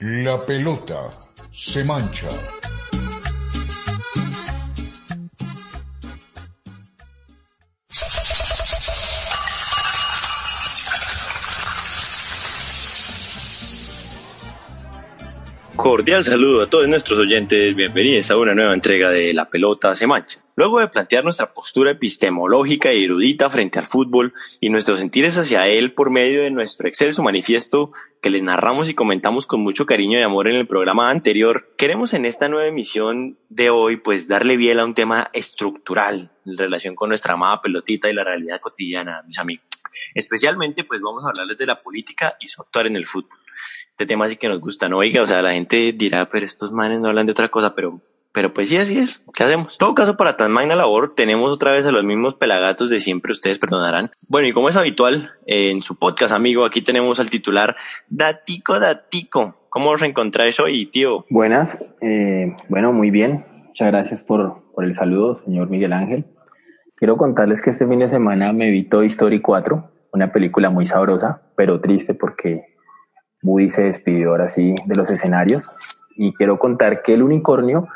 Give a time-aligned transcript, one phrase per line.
[0.00, 1.12] La pelota
[1.52, 2.57] se mancha.
[15.78, 20.08] Cordial saludo a todos nuestros oyentes, bienvenidos a una nueva entrega de La Pelota se
[20.08, 20.40] mancha.
[20.56, 25.68] Luego de plantear nuestra postura epistemológica y erudita frente al fútbol y nuestros sentires hacia
[25.68, 30.18] él por medio de nuestro excelso manifiesto que les narramos y comentamos con mucho cariño
[30.18, 34.56] y amor en el programa anterior, queremos en esta nueva emisión de hoy pues darle
[34.56, 39.22] biel a un tema estructural en relación con nuestra amada pelotita y la realidad cotidiana,
[39.28, 39.64] mis amigos.
[40.12, 43.38] Especialmente pues vamos a hablarles de la política y su actuar en el fútbol
[43.90, 44.98] este tema sí que nos gusta, ¿no?
[44.98, 48.00] Oiga, o sea, la gente dirá, pero estos manes no hablan de otra cosa, pero,
[48.32, 49.24] pero pues sí, así es.
[49.36, 49.74] ¿Qué hacemos?
[49.74, 53.00] En todo caso, para tan magna labor, tenemos otra vez a los mismos pelagatos de
[53.00, 54.10] siempre, ustedes perdonarán.
[54.28, 57.76] Bueno, y como es habitual en su podcast, amigo, aquí tenemos al titular
[58.08, 59.56] Datico Datico.
[59.68, 61.26] ¿Cómo os reencontráis hoy, tío?
[61.28, 63.44] Buenas, eh, bueno, muy bien.
[63.66, 66.24] Muchas gracias por, por el saludo, señor Miguel Ángel.
[66.94, 70.86] Quiero contarles que este fin de semana me vi Toy Story 4, una película muy
[70.86, 72.77] sabrosa, pero triste porque
[73.42, 75.70] Woody se despidió ahora sí de los escenarios
[76.16, 77.88] y quiero contar que el unicornio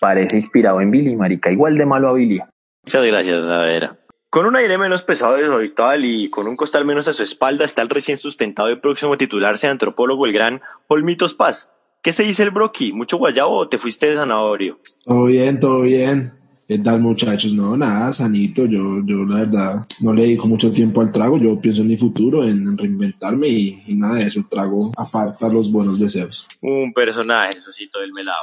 [0.00, 2.40] parece inspirado en Billy, marica, igual de malo a Billy.
[2.84, 3.90] Muchas gracias, a ver.
[4.30, 7.22] Con un aire menos pesado de lo habitual y con un costal menos a su
[7.22, 11.72] espalda está el recién sustentado y próximo a titularse de antropólogo el gran Olmitos Paz.
[12.02, 12.92] ¿Qué se dice el broqui?
[12.92, 14.78] ¿Mucho guayabo o te fuiste de zanahorio?
[15.04, 16.32] Todo bien, todo bien.
[16.70, 17.52] ¿Qué tal muchachos?
[17.52, 18.64] No, nada, sanito.
[18.64, 21.36] Yo, yo la verdad no le dedico mucho tiempo al trago.
[21.36, 24.38] Yo pienso en mi futuro, en reinventarme y, nada de eso.
[24.38, 26.46] El trago aparta los buenos deseos.
[26.62, 28.38] Un personaje, eso sí, todo el melado.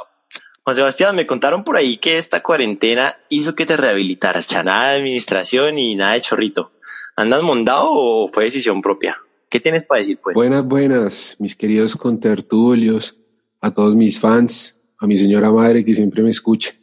[0.62, 4.46] Juan Sebastián, me contaron por ahí que esta cuarentena hizo que te rehabilitaras.
[4.46, 6.72] Ya nada de administración y nada de chorrito.
[7.16, 9.16] ¿Andas mondado o fue decisión propia?
[9.48, 10.34] ¿Qué tienes para decir, pues?
[10.34, 13.16] Buenas, buenas, mis queridos contertulios,
[13.62, 16.77] a todos mis fans, a mi señora madre que siempre me escucha.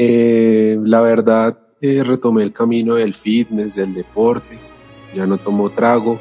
[0.00, 4.56] Eh, la verdad, eh, retomé el camino del fitness, del deporte,
[5.12, 6.20] ya no tomo trago,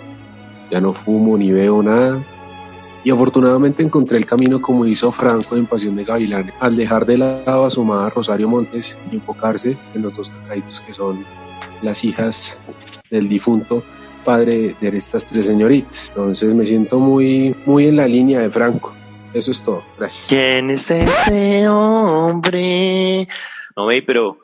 [0.71, 2.25] ya no fumo ni veo nada.
[3.03, 7.19] Y afortunadamente encontré el camino como hizo Franco en Pasión de Gavilanes, al dejar de
[7.19, 11.23] lado a su madre Rosario Montes y enfocarse en los dos cacaditos que son
[11.83, 12.57] las hijas
[13.11, 13.83] del difunto
[14.25, 16.09] padre de estas tres señoritas.
[16.09, 18.91] Entonces me siento muy, muy en la línea de Franco.
[19.33, 19.83] Eso es todo.
[19.99, 20.29] Gracias.
[20.29, 23.27] ¿Quién es ese hombre?
[23.77, 24.39] No, ve, pero,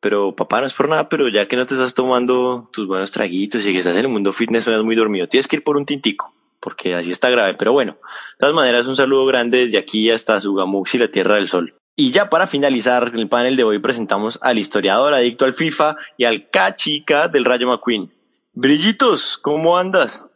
[0.00, 3.10] pero papá, no es por nada, pero ya que no te estás tomando tus buenos
[3.10, 5.76] traguitos y que estás en el mundo fitness, suenas muy dormido, tienes que ir por
[5.76, 7.54] un tintico, porque así está grave.
[7.58, 11.34] Pero bueno, de todas maneras, un saludo grande desde aquí hasta Sugamux y la Tierra
[11.34, 11.74] del Sol.
[11.96, 16.24] Y ya para finalizar el panel de hoy presentamos al historiador adicto al FIFA y
[16.24, 18.12] al cachica del Rayo McQueen.
[18.52, 20.26] Brillitos, ¿cómo andas?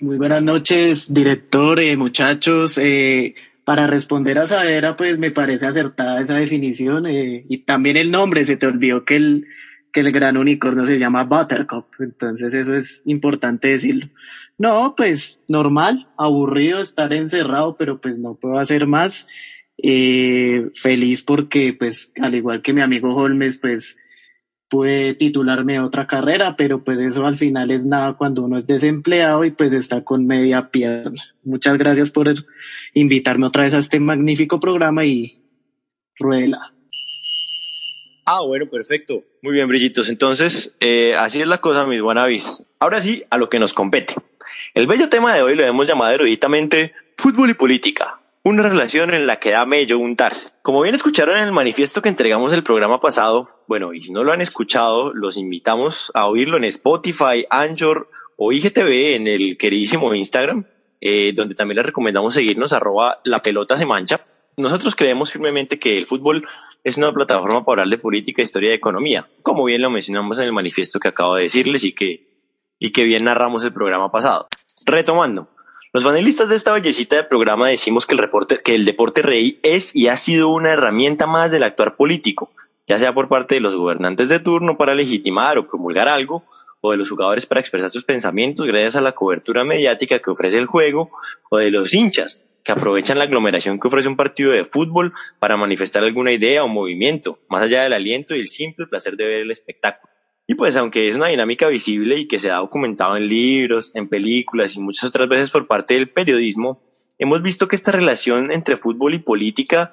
[0.00, 2.78] muy buenas noches, director, eh, muchachos.
[2.78, 3.34] Eh,
[3.70, 7.06] para responder a Sadera, pues me parece acertada esa definición.
[7.06, 9.46] Eh, y también el nombre, se te olvidó que el,
[9.92, 11.86] que el gran unicornio se llama Buttercup.
[12.00, 14.08] Entonces eso es importante decirlo.
[14.58, 19.28] No, pues normal, aburrido estar encerrado, pero pues no puedo hacer más.
[19.80, 23.96] Eh, feliz porque pues al igual que mi amigo Holmes, pues
[24.68, 29.44] pude titularme otra carrera, pero pues eso al final es nada cuando uno es desempleado
[29.44, 31.22] y pues está con media pierna.
[31.44, 32.32] Muchas gracias por
[32.94, 35.42] invitarme otra vez a este magnífico programa y
[36.18, 36.72] ruela.
[38.26, 39.24] Ah, bueno, perfecto.
[39.42, 40.08] Muy bien, brillitos.
[40.08, 42.64] Entonces, eh, así es la cosa, mis buenavis.
[42.78, 44.14] Ahora sí, a lo que nos compete.
[44.74, 49.26] El bello tema de hoy lo hemos llamado eruditamente fútbol y política una relación en
[49.26, 50.50] la que da mello untarse.
[50.62, 54.24] Como bien escucharon en el manifiesto que entregamos el programa pasado, bueno, y si no
[54.24, 60.14] lo han escuchado, los invitamos a oírlo en Spotify, Anchor o IGTV en el queridísimo
[60.14, 60.64] Instagram,
[61.00, 64.24] eh, donde también les recomendamos seguirnos arroba la pelota se mancha.
[64.56, 66.46] Nosotros creemos firmemente que el fútbol
[66.84, 70.44] es una plataforma para hablar de política, historia y economía, como bien lo mencionamos en
[70.44, 72.26] el manifiesto que acabo de decirles y que,
[72.78, 74.48] y que bien narramos el programa pasado.
[74.86, 75.48] Retomando,
[75.92, 79.58] los panelistas de esta bellecita de programa decimos que el, reporte, que el deporte rey
[79.62, 82.52] es y ha sido una herramienta más del actuar político,
[82.86, 86.44] ya sea por parte de los gobernantes de turno para legitimar o promulgar algo,
[86.80, 90.58] o de los jugadores para expresar sus pensamientos gracias a la cobertura mediática que ofrece
[90.58, 91.10] el juego,
[91.50, 95.56] o de los hinchas, que aprovechan la aglomeración que ofrece un partido de fútbol para
[95.56, 99.40] manifestar alguna idea o movimiento, más allá del aliento y el simple placer de ver
[99.40, 100.12] el espectáculo.
[100.46, 104.08] Y pues aunque es una dinámica visible y que se ha documentado en libros, en
[104.08, 106.82] películas y muchas otras veces por parte del periodismo,
[107.18, 109.92] hemos visto que esta relación entre fútbol y política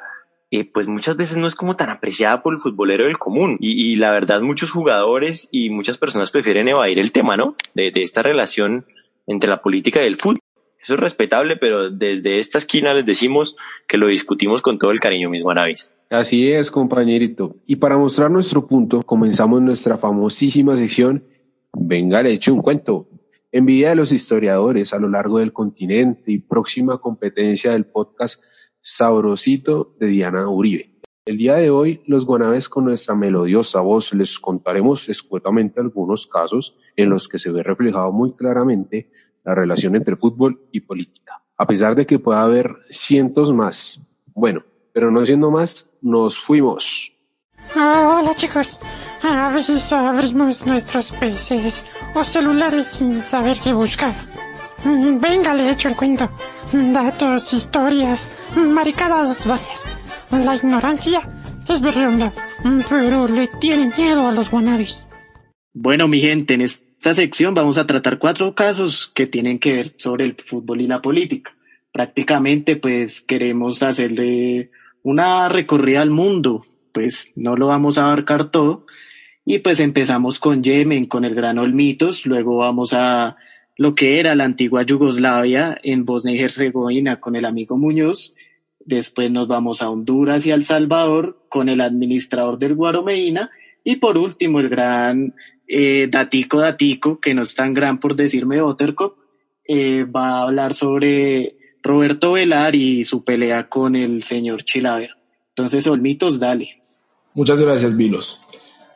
[0.51, 3.57] eh, pues muchas veces no es como tan apreciada por el futbolero del común.
[3.59, 7.55] Y, la verdad, muchos jugadores y muchas personas prefieren evadir el tema, ¿no?
[7.75, 8.85] De, de esta relación
[9.25, 10.39] entre la política y el fútbol.
[10.79, 13.57] Eso es respetable, pero desde esta esquina les decimos
[13.87, 15.93] que lo discutimos con todo el cariño, mis guanabis.
[16.09, 17.55] Así es, compañerito.
[17.65, 21.23] Y para mostrar nuestro punto, comenzamos nuestra famosísima sección
[21.79, 23.07] Venga, le echo un cuento.
[23.51, 28.41] En vida de los historiadores a lo largo del continente y próxima competencia del podcast
[28.81, 30.97] Sabrosito de Diana Uribe.
[31.25, 36.77] El día de hoy, los guanabes con nuestra melodiosa voz les contaremos escuetamente algunos casos
[36.95, 39.11] en los que se ve reflejado muy claramente
[39.43, 41.41] la relación entre fútbol y política.
[41.57, 43.99] A pesar de que pueda haber cientos más.
[44.33, 44.63] Bueno,
[44.93, 47.13] pero no siendo más, nos fuimos.
[47.75, 48.79] hola chicos,
[49.21, 51.83] a veces abrimos nuestros PCs
[52.15, 54.36] o celulares sin saber qué buscar.
[55.19, 56.29] Venga, le echo el cuento.
[56.71, 59.83] Datos, historias, maricadas varias.
[60.31, 61.21] La ignorancia
[61.67, 62.33] es berrionda,
[62.89, 64.97] pero le tiene miedo a los wannabes.
[65.73, 69.93] Bueno, mi gente, en esta sección vamos a tratar cuatro casos que tienen que ver
[69.97, 71.53] sobre el fútbol y la política.
[71.91, 74.71] Prácticamente pues queremos hacerle
[75.03, 78.85] una recorrida al mundo, pues no lo vamos a abarcar todo.
[79.45, 83.37] Y pues empezamos con Yemen, con el gran Olmitos, luego vamos a
[83.77, 88.33] lo que era la antigua Yugoslavia en Bosnia y Herzegovina con el amigo Muñoz,
[88.79, 93.51] después nos vamos a Honduras y El Salvador con el administrador del Guaromeína
[93.83, 95.35] y por último el gran
[95.67, 99.17] eh, Datico Datico, que no es tan gran por decirme Ottercop,
[99.67, 105.11] eh, va a hablar sobre Roberto Velar y su pelea con el señor Chilaver.
[105.49, 106.81] Entonces, Olmitos, dale.
[107.33, 108.41] Muchas gracias, Vilos.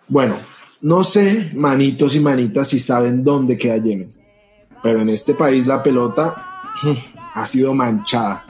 [0.07, 0.37] Bueno,
[0.81, 4.09] no sé, manitos y manitas, si saben dónde queda Yemen,
[4.81, 6.45] pero en este país la pelota
[7.33, 8.45] ha sido manchada.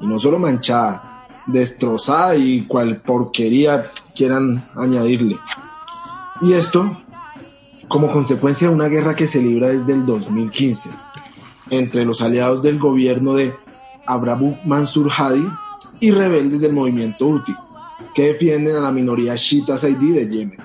[0.00, 3.84] Y no solo manchada, destrozada y cual porquería
[4.14, 5.38] quieran añadirle.
[6.40, 6.96] Y esto
[7.88, 10.90] como consecuencia de una guerra que se libra desde el 2015
[11.70, 13.54] entre los aliados del gobierno de
[14.06, 15.46] Abrabu Mansur Hadi
[16.00, 17.54] y rebeldes del movimiento Houthi,
[18.14, 20.58] que defienden a la minoría Shita Zaidi de Yemen.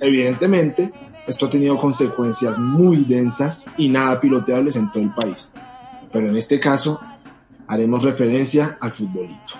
[0.00, 0.92] Evidentemente,
[1.28, 5.50] esto ha tenido consecuencias muy densas y nada piloteables en todo el país,
[6.10, 6.98] pero en este caso
[7.66, 9.54] haremos referencia al futbolito.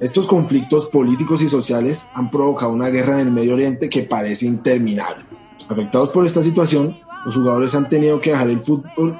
[0.00, 4.46] Estos conflictos políticos y sociales han provocado una guerra en el Medio Oriente que parece
[4.46, 5.24] interminable.
[5.68, 9.16] Afectados por esta situación, los jugadores han tenido que dejar el fútbol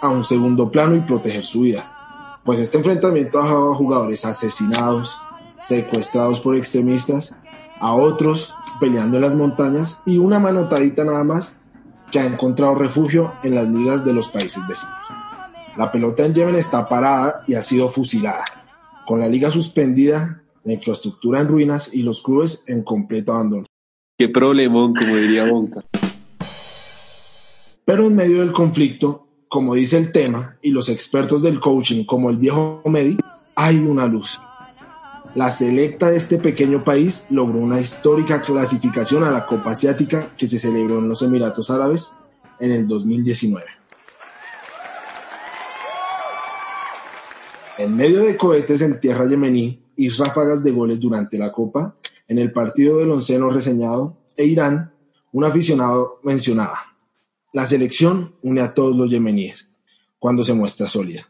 [0.00, 1.90] a un segundo plano y proteger su vida,
[2.44, 5.18] pues este enfrentamiento ha dejado a jugadores asesinados,
[5.60, 7.34] secuestrados por extremistas,
[7.80, 11.60] a otros peleando en las montañas y una manotadita nada más
[12.10, 14.96] que ha encontrado refugio en las ligas de los países vecinos.
[15.76, 18.44] La pelota en Yemen está parada y ha sido fusilada
[19.06, 23.64] con la liga suspendida, la infraestructura en ruinas y los clubes en completo abandono.
[24.18, 25.84] Qué problemón, como diría Bonca.
[27.84, 32.30] Pero en medio del conflicto, como dice el tema, y los expertos del coaching como
[32.30, 33.16] el viejo Medi,
[33.54, 34.40] hay una luz.
[35.36, 40.48] La selecta de este pequeño país logró una histórica clasificación a la Copa Asiática que
[40.48, 42.20] se celebró en los Emiratos Árabes
[42.58, 43.66] en el 2019.
[47.76, 51.94] En medio de cohetes en tierra yemení y ráfagas de goles durante la Copa,
[52.28, 54.94] en el partido del onceno reseñado e Irán,
[55.32, 56.78] un aficionado mencionaba,
[57.52, 59.68] la selección une a todos los yemeníes
[60.18, 61.28] cuando se muestra sólida.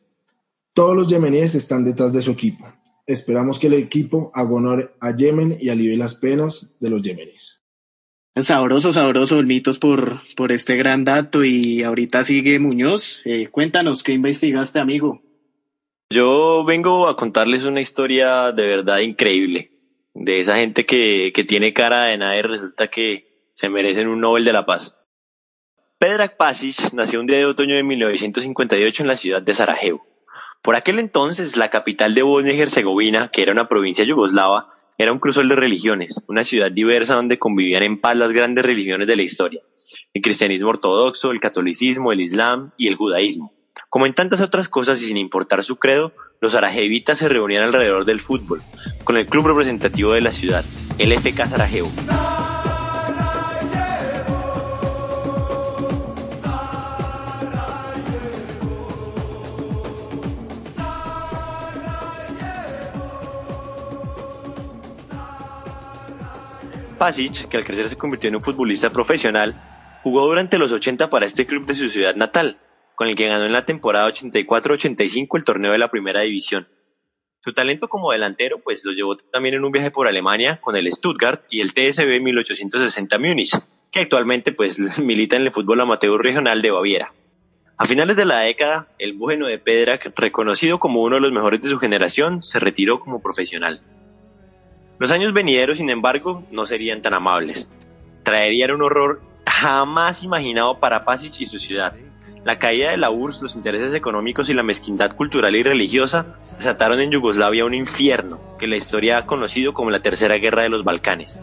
[0.75, 2.65] Todos los yemeníes están detrás de su equipo.
[3.07, 7.63] Esperamos que el equipo haga honor a Yemen y alivie las penas de los yemeníes.
[8.43, 11.45] Sabroso, sabroso, mitos por, por este gran dato.
[11.45, 13.23] Y ahorita sigue Muñoz.
[13.25, 15.23] Eh, cuéntanos, ¿qué investigaste, amigo?
[16.11, 19.71] Yo vengo a contarles una historia de verdad increíble,
[20.15, 24.21] de esa gente que, que tiene cara de nada y resulta que se merecen un
[24.21, 25.01] Nobel de la Paz.
[25.99, 30.07] Pedrak Pasic nació un día de otoño de 1958 en la ciudad de Sarajevo.
[30.67, 35.13] Por aquel entonces, la capital de Bosnia y Herzegovina, que era una provincia yugoslava, era
[35.13, 39.15] un cruzol de religiones, una ciudad diversa donde convivían en paz las grandes religiones de
[39.15, 39.61] la historia,
[40.13, 43.53] el cristianismo ortodoxo, el catolicismo, el islam y el judaísmo.
[43.89, 48.05] Como en tantas otras cosas y sin importar su credo, los arajevitas se reunían alrededor
[48.05, 48.61] del fútbol,
[49.05, 50.65] con el club representativo de la ciudad,
[50.99, 51.93] el FK Sarajevo.
[66.97, 69.55] Pasic, que al crecer se convirtió en un futbolista profesional,
[70.03, 72.59] jugó durante los 80 para este club de su ciudad natal,
[72.95, 76.67] con el que ganó en la temporada 84-85 el torneo de la Primera División,
[77.45, 80.91] Su talento como delantero pues lo llevó también en un viaje por Alemania con el
[80.93, 83.53] Stuttgart y el TSB 1860 Múnich,
[83.93, 87.13] que actualmente pues milita en el fútbol amateur regional de Baviera.
[87.79, 91.61] A finales de la década, el bueno de Pedra, reconocido como uno de los mejores
[91.61, 93.83] de su generación, se retiró como profesional.
[94.99, 97.69] Los años venideros, sin embargo, no serían tan amables.
[98.23, 101.95] Traerían un horror jamás imaginado para Pasic y su ciudad.
[102.45, 106.27] La caída de la URSS, los intereses económicos y la mezquindad cultural y religiosa
[106.57, 110.69] desataron en Yugoslavia un infierno que la historia ha conocido como la Tercera Guerra de
[110.69, 111.41] los Balcanes.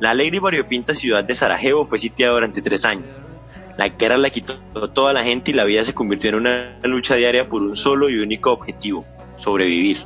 [0.00, 3.06] La alegre y variopinta ciudad de Sarajevo fue sitiada durante tres años.
[3.76, 4.56] La guerra la quitó
[4.94, 8.08] toda la gente y la vida se convirtió en una lucha diaria por un solo
[8.08, 9.04] y único objetivo,
[9.36, 9.98] sobrevivir.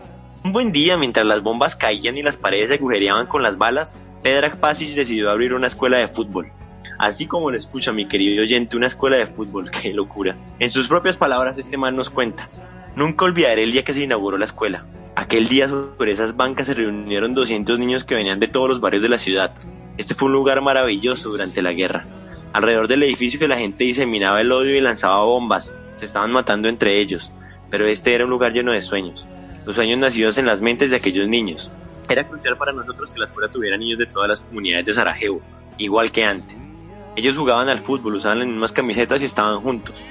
[0.47, 3.97] Un buen día, mientras las bombas caían y las paredes se agujereaban con las balas,
[4.23, 6.53] Pedrak Pasic decidió abrir una escuela de fútbol.
[7.01, 10.37] Así como lo escucha mi querido oyente, una escuela de fútbol, qué locura.
[10.61, 12.47] En sus propias palabras, este man nos cuenta.
[12.95, 14.85] Nunca olvidaré el día que se inauguró la escuela.
[15.17, 19.03] Aquel día sobre esas bancas se reunieron 200 niños que venían de todos los barrios
[19.03, 19.53] de la ciudad.
[19.97, 22.05] Este fue un lugar maravilloso durante la guerra.
[22.53, 25.75] Alrededor del edificio la gente diseminaba el odio y lanzaba bombas.
[25.97, 27.33] Se estaban matando entre ellos.
[27.69, 29.27] Pero este era un lugar lleno de sueños.
[29.67, 31.71] Los sueños nacidos en las mentes de aquellos niños.
[32.09, 35.43] Era crucial para nosotros que la escuela tuviera niños de todas las comunidades de Sarajevo,
[35.77, 36.65] igual que antes.
[37.17, 40.05] Ellos jugaban al fútbol, usaban las mismas camisetas y estaban juntos.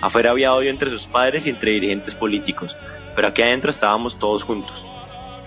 [0.00, 2.76] Afuera había odio entre sus padres y entre dirigentes políticos,
[3.14, 4.84] pero aquí adentro estábamos todos juntos.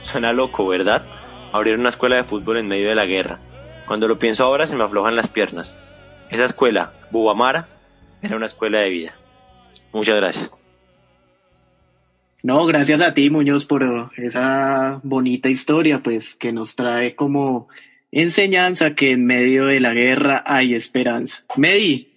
[0.04, 1.04] Suena loco, ¿verdad?
[1.52, 3.40] Abrir una escuela de fútbol en medio de la guerra.
[3.88, 5.78] Cuando lo pienso ahora se me aflojan las piernas.
[6.30, 7.68] Esa escuela, Bubamara,
[8.22, 9.14] era una escuela de vida.
[9.92, 10.59] Muchas gracias.
[12.42, 17.68] No, gracias a ti, Muñoz, por esa bonita historia, pues, que nos trae como
[18.12, 21.44] enseñanza que en medio de la guerra hay esperanza.
[21.58, 22.08] Medi.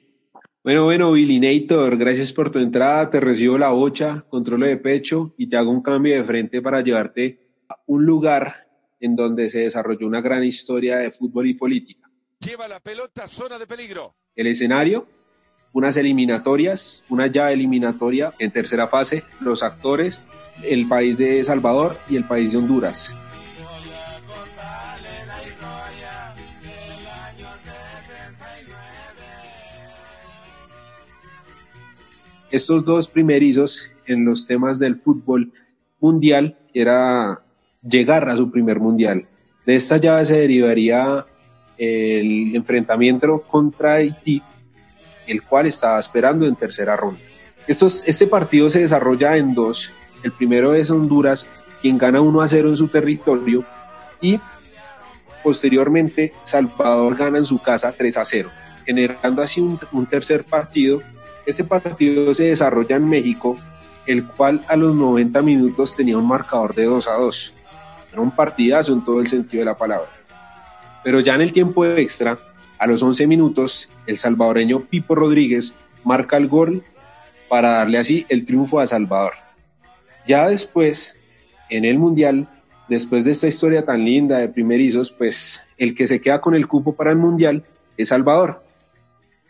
[0.62, 5.48] Bueno, bueno, Nator, gracias por tu entrada, te recibo la bocha, controlo de pecho y
[5.48, 8.68] te hago un cambio de frente para llevarte a un lugar
[9.00, 12.08] en donde se desarrolló una gran historia de fútbol y política.
[12.38, 14.14] Lleva la pelota, zona de peligro.
[14.36, 15.08] El escenario,
[15.72, 20.24] unas eliminatorias, una ya eliminatoria en tercera fase, los actores,
[20.62, 23.12] el país de Salvador y el país de Honduras.
[32.50, 35.52] Estos dos primerizos en los temas del fútbol
[36.00, 37.42] mundial era
[37.82, 39.26] llegar a su primer mundial.
[39.64, 41.24] De esta llave se derivaría
[41.78, 44.42] el enfrentamiento contra Haití,
[45.32, 47.20] el cual estaba esperando en tercera ronda.
[47.66, 49.90] Estos, este partido se desarrolla en dos.
[50.22, 51.48] El primero es Honduras,
[51.80, 53.64] quien gana 1 a 0 en su territorio,
[54.20, 54.38] y
[55.42, 58.50] posteriormente Salvador gana en su casa 3 a 0,
[58.84, 61.02] generando así un, un tercer partido.
[61.46, 63.58] Este partido se desarrolla en México,
[64.06, 67.54] el cual a los 90 minutos tenía un marcador de 2 a 2.
[68.12, 70.10] Era un partidazo en todo el sentido de la palabra.
[71.02, 72.38] Pero ya en el tiempo extra,
[72.82, 75.72] a los 11 minutos, el salvadoreño Pipo Rodríguez
[76.02, 76.82] marca el gol
[77.48, 79.34] para darle así el triunfo a Salvador.
[80.26, 81.16] Ya después,
[81.70, 82.48] en el Mundial,
[82.88, 86.66] después de esta historia tan linda de primerizos, pues el que se queda con el
[86.66, 87.64] cupo para el Mundial
[87.96, 88.64] es Salvador,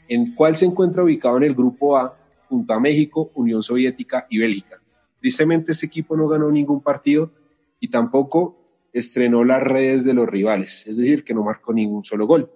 [0.09, 2.19] en cual se encuentra ubicado en el grupo A
[2.51, 4.83] junto a México, Unión Soviética y Bélgica.
[5.21, 7.33] Tristemente este equipo no ganó ningún partido
[7.81, 8.59] y tampoco
[8.93, 12.51] estrenó las redes de los rivales, es decir, que no marcó ningún solo gol.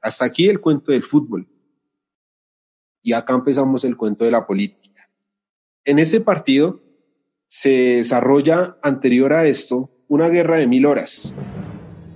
[0.00, 1.46] Hasta aquí el cuento del fútbol.
[3.02, 5.10] Y acá empezamos el cuento de la política.
[5.84, 6.80] En ese partido
[7.48, 11.34] se desarrolla anterior a esto una guerra de mil horas,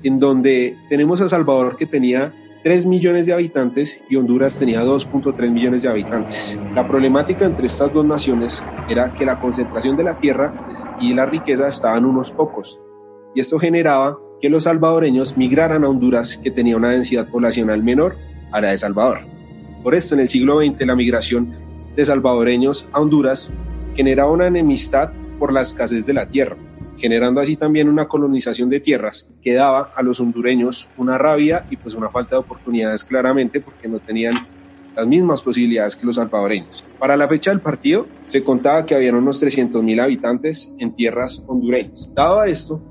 [0.03, 5.51] en donde tenemos a Salvador que tenía 3 millones de habitantes y Honduras tenía 2.3
[5.51, 6.59] millones de habitantes.
[6.75, 11.27] La problemática entre estas dos naciones era que la concentración de la tierra y la
[11.27, 12.81] riqueza estaban unos pocos,
[13.35, 18.19] y esto generaba que los salvadoreños migraran a Honduras, que tenía una densidad poblacional menor
[18.53, 19.21] a la de Salvador.
[19.83, 21.55] Por esto, en el siglo XX, la migración
[21.97, 23.55] de salvadoreños a Honduras
[23.95, 26.59] generaba una enemistad por la escasez de la tierra,
[26.99, 31.79] generando así también una colonización de tierras que daba a los hondureños una rabia y
[31.79, 34.35] pues una falta de oportunidades claramente porque no tenían
[34.95, 36.85] las mismas posibilidades que los salvadoreños.
[36.99, 42.13] Para la fecha del partido se contaba que habían unos 300.000 habitantes en tierras hondureñas.
[42.15, 42.83] Dado esto,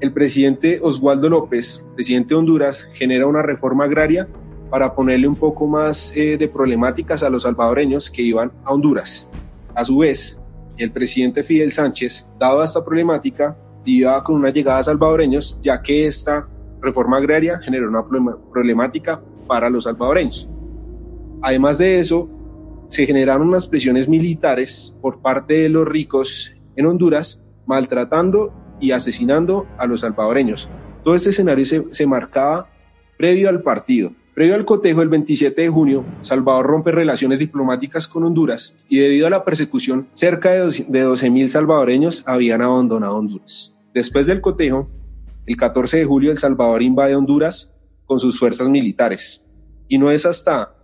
[0.00, 4.28] el presidente Oswaldo López, presidente de Honduras, genera una reforma agraria
[4.70, 9.28] para ponerle un poco más eh, de problemáticas a los salvadoreños que iban a Honduras.
[9.74, 10.38] A su vez,
[10.76, 16.06] el presidente Fidel Sánchez, dado esta problemática, iba con una llegada a salvadoreños, ya que
[16.06, 16.48] esta
[16.82, 20.48] reforma agraria generó una problemática para los salvadoreños.
[21.42, 22.28] Además de eso,
[22.88, 29.66] se generaron unas presiones militares por parte de los ricos en Honduras maltratando y asesinando
[29.78, 30.68] a los salvadoreños.
[31.04, 32.68] Todo este escenario se, marcaba
[33.16, 34.12] previo al partido.
[34.34, 39.26] Previo al cotejo, el 27 de junio, Salvador rompe relaciones diplomáticas con Honduras y debido
[39.26, 43.72] a la persecución, cerca de 12.000 salvadoreños habían abandonado Honduras.
[43.94, 44.90] Después del cotejo,
[45.46, 47.70] el 14 de julio, El Salvador invade Honduras
[48.04, 49.42] con sus fuerzas militares.
[49.88, 50.74] Y no es hasta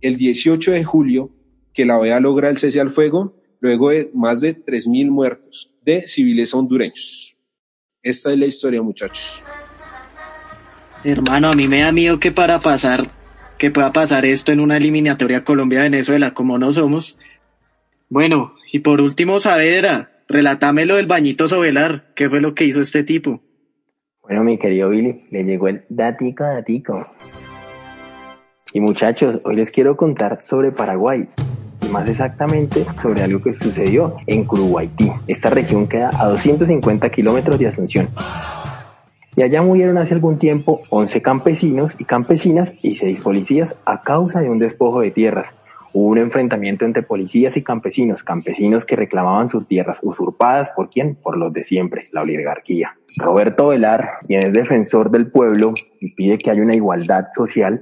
[0.00, 1.30] el 18 de julio
[1.72, 6.06] que la OEA logra el cese al fuego luego de más de 3.000 muertos de
[6.06, 7.36] civiles hondureños.
[8.02, 9.44] Esta es la historia, muchachos.
[11.04, 13.10] Hermano, a mí me da miedo que para pasar,
[13.58, 17.18] que pueda pasar esto en una eliminatoria Colombia-Venezuela, como no somos.
[18.08, 23.04] Bueno, y por último, Saavedra, relatámelo del bañito Sobelar, ¿qué fue lo que hizo este
[23.04, 23.42] tipo?
[24.22, 27.06] Bueno, mi querido Billy, le llegó el datico datico.
[28.72, 31.28] Y muchachos, hoy les quiero contar sobre Paraguay,
[31.90, 35.12] más exactamente sobre algo que sucedió en Curuguaití.
[35.26, 38.08] Esta región queda a 250 kilómetros de Asunción
[39.36, 44.40] y allá murieron hace algún tiempo 11 campesinos y campesinas y 6 policías a causa
[44.40, 45.54] de un despojo de tierras.
[45.92, 51.16] Hubo un enfrentamiento entre policías y campesinos, campesinos que reclamaban sus tierras usurpadas por quién?
[51.16, 52.96] Por los de siempre, la oligarquía.
[53.16, 57.80] Roberto Velar, quien es defensor del pueblo y pide que haya una igualdad social,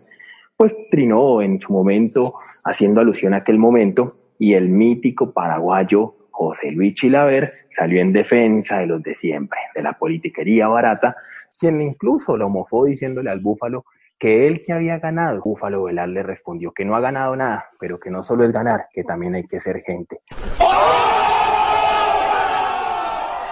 [0.59, 2.35] pues trinó en su momento
[2.65, 8.79] haciendo alusión a aquel momento y el mítico paraguayo José Luis Chilaver salió en defensa
[8.79, 11.15] de los de siempre, de la politiquería barata,
[11.59, 13.85] quien incluso lo mofó diciéndole al búfalo
[14.19, 15.41] que él que había ganado.
[15.41, 18.87] Búfalo Velar le respondió que no ha ganado nada, pero que no solo es ganar,
[18.93, 20.23] que también hay que ser gente.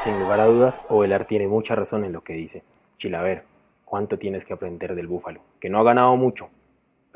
[0.02, 2.64] Sin lugar a dudas, Ovelar tiene mucha razón en lo que dice.
[2.98, 3.44] Chilaver,
[3.84, 5.40] ¿cuánto tienes que aprender del búfalo?
[5.60, 6.48] Que no ha ganado mucho,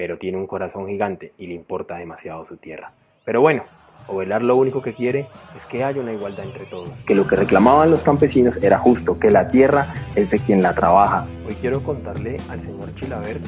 [0.01, 2.91] pero tiene un corazón gigante y le importa demasiado su tierra.
[3.23, 3.65] Pero bueno,
[4.09, 6.89] Ovelar lo único que quiere es que haya una igualdad entre todos.
[7.07, 10.75] Que lo que reclamaban los campesinos era justo, que la tierra es de quien la
[10.75, 11.27] trabaja.
[11.47, 13.41] Hoy quiero contarle al señor Chilaver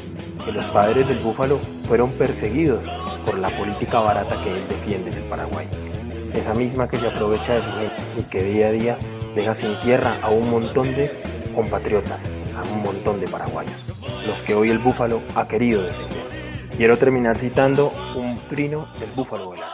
[0.45, 1.57] que los padres del búfalo
[1.89, 2.85] fueron perseguidos
[3.25, 5.67] por la política barata que él defiende en el Paraguay.
[6.35, 8.97] Esa misma que se aprovecha de su gente y que día a día
[9.35, 11.11] deja sin tierra a un montón de
[11.55, 12.21] compatriotas,
[12.55, 13.87] a un montón de paraguayos,
[14.27, 16.22] los que hoy el búfalo ha querido defender.
[16.83, 19.69] Quiero terminar citando un trino del búfalo volar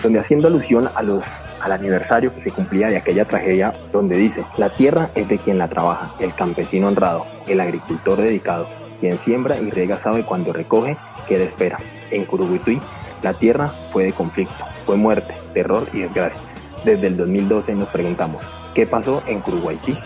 [0.00, 5.10] donde haciendo alusión al aniversario que se cumplía de aquella tragedia, donde dice, la tierra
[5.16, 8.68] es de quien la trabaja, el campesino honrado, el agricultor dedicado,
[9.00, 10.96] quien siembra y riega sabe cuando recoge,
[11.26, 11.78] queda espera.
[12.12, 12.78] En Curuguituí,
[13.22, 16.40] la tierra fue de conflicto, fue muerte, terror y desgracia.
[16.84, 18.40] Desde el 2012 nos preguntamos,
[18.72, 19.98] ¿qué pasó en Curuguaití?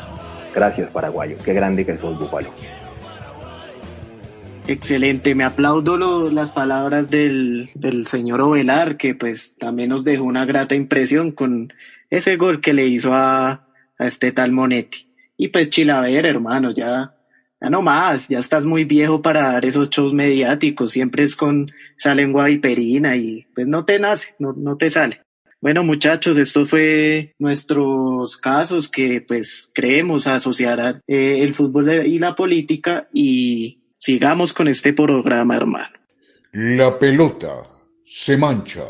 [0.54, 2.48] Gracias, paraguayo, qué grande que sos, Búfalo.
[4.68, 10.44] Excelente, me aplaudo las palabras del, del señor Ovelar, que pues también nos dejó una
[10.44, 11.72] grata impresión con
[12.10, 15.08] ese gol que le hizo a, a este tal Monetti.
[15.36, 17.14] Y pues Chilaver, hermano, ya,
[17.60, 21.66] ya no más, ya estás muy viejo para dar esos shows mediáticos, siempre es con
[21.96, 25.22] esa lengua viperina y pues no te nace, no, no te sale.
[25.60, 32.34] Bueno, muchachos, esto fue nuestros casos que pues creemos asociar eh, el fútbol y la
[32.34, 35.98] política y Sigamos con este programa, hermano.
[36.52, 37.64] La pelota
[38.04, 38.84] se mancha.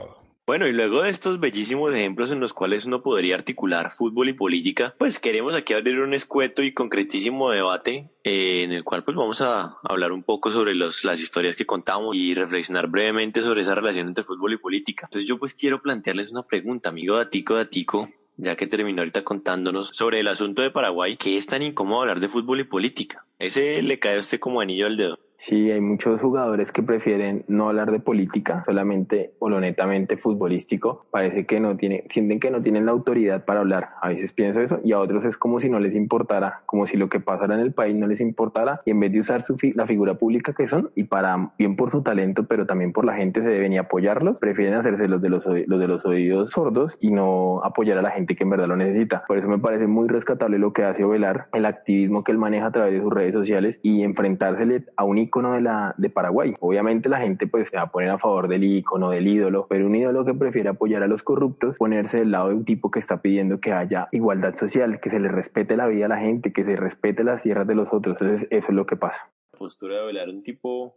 [0.47, 4.35] Bueno, y luego de estos bellísimos ejemplos en los cuales uno podría articular fútbol y
[4.35, 9.17] política, pues queremos aquí abrir un escueto y concretísimo debate eh, en el cual pues
[9.17, 13.63] vamos a hablar un poco sobre los, las historias que contamos y reflexionar brevemente sobre
[13.63, 15.07] esa relación entre fútbol y política.
[15.07, 19.89] Entonces yo pues quiero plantearles una pregunta, amigo Datico Datico, ya que terminó ahorita contándonos
[19.89, 23.25] sobre el asunto de Paraguay, que es tan incómodo hablar de fútbol y política.
[23.39, 25.19] Ese le cae a usted como anillo al dedo.
[25.39, 31.07] Sí, hay muchos jugadores que prefieren no hablar de política, solamente o lo netamente futbolístico.
[31.11, 33.91] Parece que no tienen, sienten que no tienen la autoridad para hablar.
[34.01, 36.97] A veces pienso eso y a otros es como si no les importara, como si
[36.97, 39.57] lo que pasara en el país no les importara y en vez de usar su
[39.75, 43.15] la figura pública que son y para bien por su talento, pero también por la
[43.15, 47.11] gente se deben apoyarlos, prefieren hacerse los de los, los de los oídos sordos y
[47.11, 49.25] no apoyar a la gente que en verdad lo necesita.
[49.27, 52.67] Por eso me parece muy rescatable lo que hace Ovelar, el activismo que él maneja
[52.67, 56.55] a través de sus redes sociales y enfrentársele a un ícono de, la, de Paraguay.
[56.61, 59.87] Obviamente la gente pues se va a poner a favor del ícono, del ídolo, pero
[59.87, 62.99] un ídolo que prefiere apoyar a los corruptos, ponerse del lado de un tipo que
[62.99, 66.53] está pidiendo que haya igualdad social, que se le respete la vida a la gente,
[66.53, 68.17] que se respete las tierras de los otros.
[68.21, 69.31] Entonces eso es lo que pasa.
[69.59, 70.97] Postura de Velar, un tipo,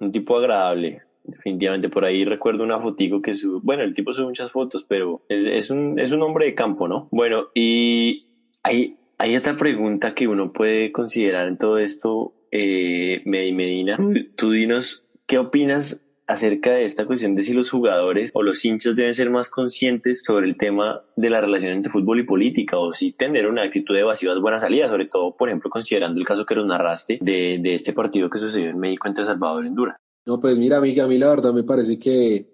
[0.00, 4.26] un tipo agradable, definitivamente por ahí recuerdo una fotico que su bueno el tipo sube
[4.26, 8.26] muchas fotos pero es, un es un hombre de campo no bueno y
[8.62, 13.98] hay hay otra pregunta que uno puede considerar en todo esto eh, Medina,
[14.36, 18.94] tú dinos, ¿qué opinas acerca de esta cuestión de si los jugadores o los hinchas
[18.94, 22.92] deben ser más conscientes sobre el tema de la relación entre fútbol y política o
[22.92, 26.46] si tener una actitud evasiva es buena salida, sobre todo, por ejemplo, considerando el caso
[26.46, 29.96] que nos narraste de, de este partido que sucedió en México entre Salvador y Honduras.
[30.24, 32.53] No, pues mira, amiga, a mí la verdad me parece que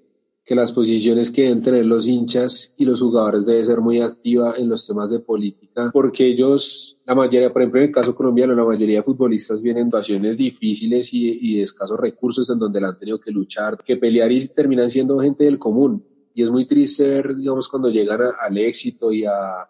[0.51, 4.55] que las posiciones que deben tener los hinchas y los jugadores debe ser muy activa
[4.57, 8.53] en los temas de política, porque ellos, la mayoría, por ejemplo, en el caso colombiano,
[8.57, 12.81] la mayoría de futbolistas vienen en situaciones difíciles y, y de escasos recursos en donde
[12.81, 16.05] la han tenido que luchar, que pelear y terminan siendo gente del común.
[16.35, 19.69] Y es muy triste ver, digamos, cuando llegan al éxito y a,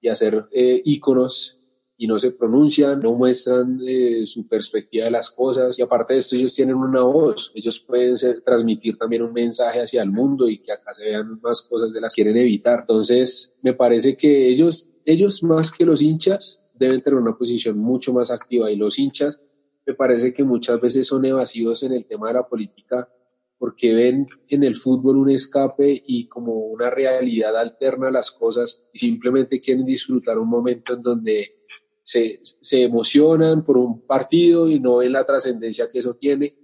[0.00, 1.59] y a ser eh, íconos
[2.02, 5.78] y no se pronuncian, no muestran eh, su perspectiva de las cosas.
[5.78, 9.82] Y aparte de esto ellos tienen una voz, ellos pueden ser, transmitir también un mensaje
[9.82, 12.78] hacia el mundo y que acá se vean más cosas de las que quieren evitar.
[12.80, 18.14] Entonces, me parece que ellos, ellos más que los hinchas deben tener una posición mucho
[18.14, 18.70] más activa.
[18.70, 19.38] Y los hinchas
[19.86, 23.10] me parece que muchas veces son evasivos en el tema de la política
[23.58, 28.84] porque ven en el fútbol un escape y como una realidad alterna a las cosas
[28.94, 31.59] y simplemente quieren disfrutar un momento en donde
[32.10, 36.56] se, se emocionan por un partido y no ven la trascendencia que eso tiene.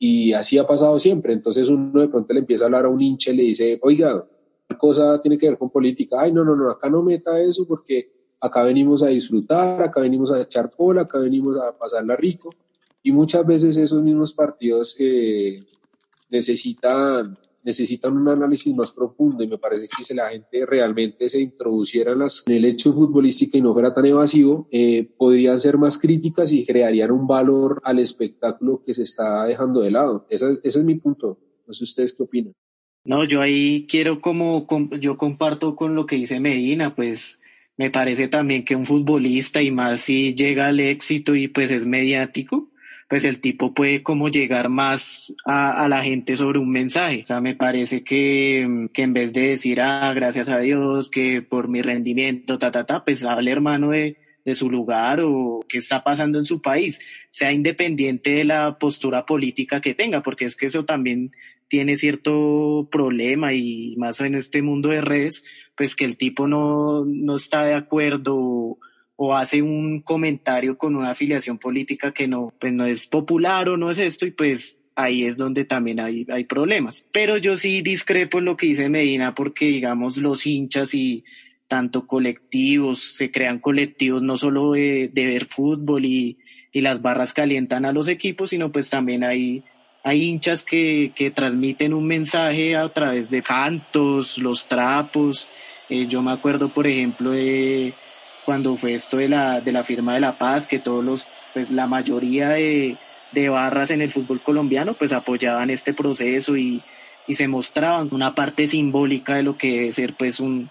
[0.00, 1.32] Y así ha pasado siempre.
[1.32, 4.26] Entonces uno de pronto le empieza a hablar a un hincha y le dice, oiga,
[4.68, 6.16] ¿qué cosa tiene que ver con política?
[6.20, 8.10] Ay, no, no, no, acá no meta eso porque
[8.40, 12.52] acá venimos a disfrutar, acá venimos a echar cola, acá venimos a pasarla rico.
[13.00, 15.62] Y muchas veces esos mismos partidos eh,
[16.30, 21.40] necesitan necesitan un análisis más profundo y me parece que si la gente realmente se
[21.40, 25.78] introduciera en, las, en el hecho futbolístico y no fuera tan evasivo, eh, podrían ser
[25.78, 30.26] más críticas y crearían un valor al espectáculo que se está dejando de lado.
[30.28, 31.38] Ese, ese es mi punto.
[31.66, 32.54] No sé ustedes qué opinan.
[33.04, 34.66] No, yo ahí quiero como,
[34.98, 37.40] yo comparto con lo que dice Medina, pues
[37.76, 41.86] me parece también que un futbolista y más si llega al éxito y pues es
[41.86, 42.70] mediático,
[43.08, 47.22] pues el tipo puede como llegar más a, la gente sobre un mensaje.
[47.22, 51.42] O sea, me parece que, que en vez de decir, ah, gracias a Dios, que
[51.42, 55.78] por mi rendimiento, ta, ta, ta, pues hable hermano de, de su lugar o qué
[55.78, 60.56] está pasando en su país, sea independiente de la postura política que tenga, porque es
[60.56, 61.32] que eso también
[61.68, 65.44] tiene cierto problema y más en este mundo de redes,
[65.76, 68.78] pues que el tipo no, no está de acuerdo
[69.16, 73.76] o hace un comentario con una afiliación política que no, pues no es popular o
[73.76, 77.06] no es esto y pues ahí es donde también hay, hay problemas.
[77.12, 81.24] Pero yo sí discrepo en lo que dice Medina porque digamos los hinchas y
[81.68, 86.38] tanto colectivos, se crean colectivos no solo de, ver fútbol y,
[86.72, 89.64] y, las barras calientan a los equipos, sino pues también hay,
[90.02, 95.48] hay hinchas que, que transmiten un mensaje a través de cantos, los trapos.
[95.88, 97.94] Eh, yo me acuerdo, por ejemplo, de
[98.44, 101.70] cuando fue esto de la, de la firma de la paz, que todos los, pues
[101.70, 102.98] la mayoría de,
[103.32, 106.82] de barras en el fútbol colombiano pues apoyaban este proceso y,
[107.26, 110.70] y se mostraban una parte simbólica de lo que debe ser pues un,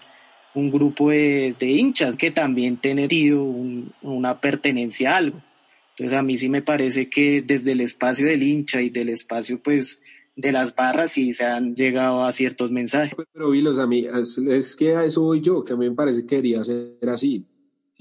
[0.54, 5.42] un grupo de, de, hinchas que también tiene un, una pertenencia a algo.
[5.90, 9.60] Entonces a mí sí me parece que desde el espacio del hincha y del espacio
[9.62, 10.00] pues
[10.36, 13.14] de las barras sí se han llegado a ciertos mensajes.
[13.32, 15.94] Pero Vilos, a mí es, es, que a eso voy yo, que a mí me
[15.94, 17.46] parece que debería ser así.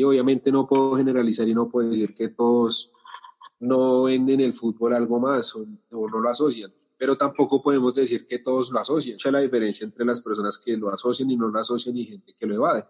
[0.04, 2.92] Obviamente no puedo generalizar y no puedo decir que todos
[3.60, 7.94] no ven en el fútbol algo más o, o no lo asocian, pero tampoco podemos
[7.94, 9.16] decir que todos lo asocian.
[9.16, 12.34] Mucha la diferencia entre las personas que lo asocian y no lo asocian y gente
[12.38, 12.86] que lo evade.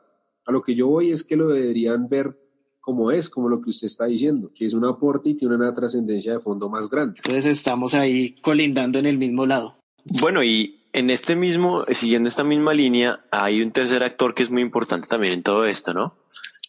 [0.45, 2.37] A lo que yo voy es que lo deberían ver
[2.83, 5.73] como es, como lo que usted está diciendo, que es un aporte y tiene una
[5.73, 7.21] trascendencia de fondo más grande.
[7.23, 9.77] Entonces estamos ahí colindando en el mismo lado.
[10.03, 14.51] Bueno, y en este mismo, siguiendo esta misma línea, hay un tercer actor que es
[14.51, 16.15] muy importante también en todo esto, ¿no?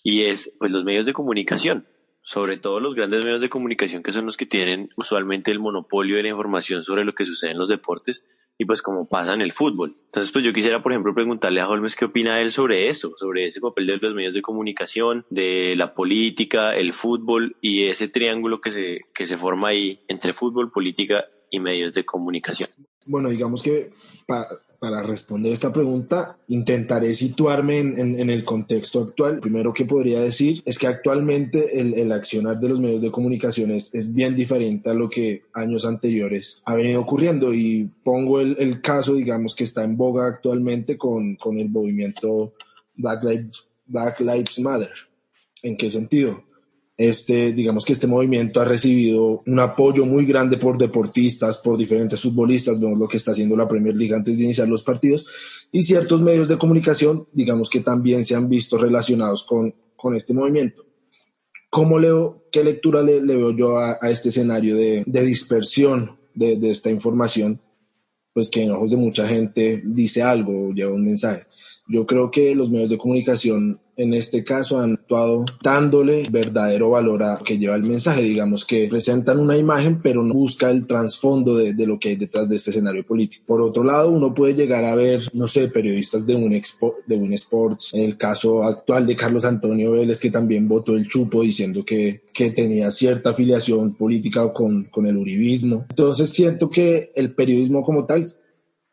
[0.05, 1.89] Y es, pues, los medios de comunicación
[2.25, 6.17] sobre todo los grandes medios de comunicación que son los que tienen usualmente el monopolio
[6.17, 8.25] de la información sobre lo que sucede en los deportes
[8.57, 9.97] y pues como pasa en el fútbol.
[10.07, 13.47] Entonces pues yo quisiera por ejemplo preguntarle a Holmes qué opina él sobre eso, sobre
[13.47, 18.61] ese papel de los medios de comunicación, de la política, el fútbol y ese triángulo
[18.61, 22.71] que se, que se forma ahí entre fútbol, política y medios de comunicación.
[23.07, 23.91] Bueno, digamos que
[24.79, 29.41] para, responder esta pregunta, intentaré situarme en, el contexto actual.
[29.41, 34.15] Primero que podría decir es que actualmente el, accionar de los medios de comunicación es,
[34.15, 39.55] bien diferente a lo que años anteriores ha venido ocurriendo y pongo el, caso, digamos,
[39.55, 42.53] que está en boga actualmente con, con el movimiento
[42.97, 44.93] Black Lives, Black Lives Matter.
[45.63, 46.45] ¿En qué sentido?
[46.97, 52.21] Este, digamos que este movimiento ha recibido un apoyo muy grande por deportistas, por diferentes
[52.21, 55.27] futbolistas, vemos lo que está haciendo la Premier League antes de iniciar los partidos,
[55.73, 60.35] y ciertos medios de comunicación, digamos que también se han visto relacionados con, con este
[60.35, 60.85] movimiento.
[61.71, 66.19] ¿Cómo leo, qué lectura le, le veo yo a, a, este escenario de, de dispersión
[66.35, 67.61] de, de, esta información?
[68.35, 71.45] pues que en ojos de mucha gente dice algo lleva un mensaje.
[71.89, 77.23] Yo creo que los medios de comunicación en este caso han actuado dándole verdadero valor
[77.23, 81.57] a que lleva el mensaje, digamos que presentan una imagen pero no busca el trasfondo
[81.57, 83.45] de, de, lo que hay detrás de este escenario político.
[83.47, 86.51] Por otro lado, uno puede llegar a ver, no sé, periodistas de un,
[87.07, 91.07] de un Sports, en el caso actual de Carlos Antonio Vélez, que también votó el
[91.07, 95.87] chupo diciendo que, que tenía cierta afiliación política con, con el uribismo.
[95.91, 98.27] Entonces siento que el periodismo como tal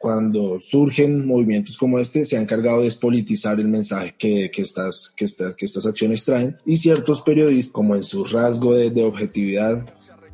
[0.02, 5.14] cuando surgen movimientos como este, se han encargado de despolitizar el mensaje que, que, estas,
[5.16, 9.04] que, esta, que estas acciones traen y ciertos periodistas, como en su rasgo de, de
[9.04, 9.86] objetividad,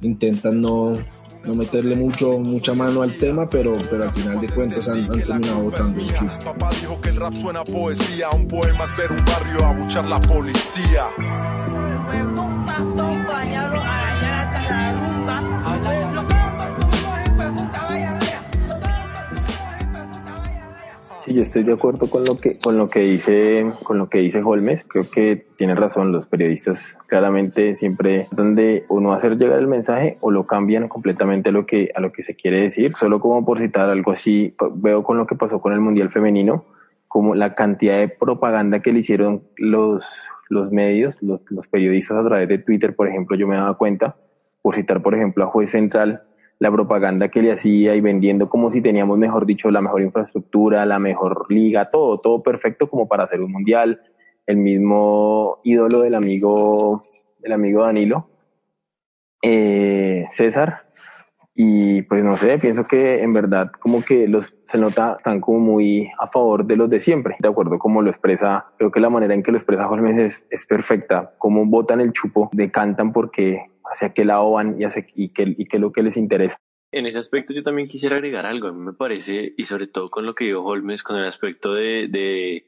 [0.01, 0.97] intentan no,
[1.43, 5.10] no meterle mucho, mucha mano al tema, pero, pero al final de cuentas han, han
[5.10, 6.32] terminado votando chulo.
[6.43, 10.19] Papá dijo que el rap suena poesía, un poema es ver un barrio abuchar la
[10.21, 11.08] policía.
[21.27, 24.19] Sí, yo estoy de acuerdo con lo que con lo que dice con lo que
[24.19, 24.85] dice Holmes.
[24.87, 26.13] Creo que tiene razón.
[26.13, 31.51] Los periodistas claramente siempre donde uno hacer llegar el mensaje o lo cambian completamente a
[31.51, 32.93] lo que a lo que se quiere decir.
[32.97, 36.63] Solo como por citar algo así, veo con lo que pasó con el mundial femenino,
[37.09, 40.05] como la cantidad de propaganda que le hicieron los
[40.47, 44.15] los medios, los, los periodistas a través de Twitter, por ejemplo, yo me daba cuenta,
[44.61, 46.23] por citar por ejemplo a Juez Central,
[46.60, 50.86] la propaganda que le hacía y vendiendo como si teníamos, mejor dicho, la mejor infraestructura,
[50.86, 54.02] la mejor liga, todo, todo perfecto como para hacer un mundial.
[54.46, 57.02] El mismo ídolo del amigo,
[57.39, 58.30] del amigo Danilo,
[59.41, 60.88] eh, César.
[61.54, 65.60] Y pues no sé, pienso que en verdad como que los se nota están como
[65.60, 69.10] muy a favor de los de siempre, de acuerdo como lo expresa, creo que la
[69.10, 73.72] manera en que lo expresa Holmes es, es perfecta, como botan el chupo, decantan porque
[73.91, 76.58] hacia qué lado van y, qué, y qué es lo que les interesa.
[76.91, 78.67] En ese aspecto yo también quisiera agregar algo.
[78.67, 81.73] A mí me parece, y sobre todo con lo que dijo Holmes, con el aspecto
[81.73, 82.65] de, de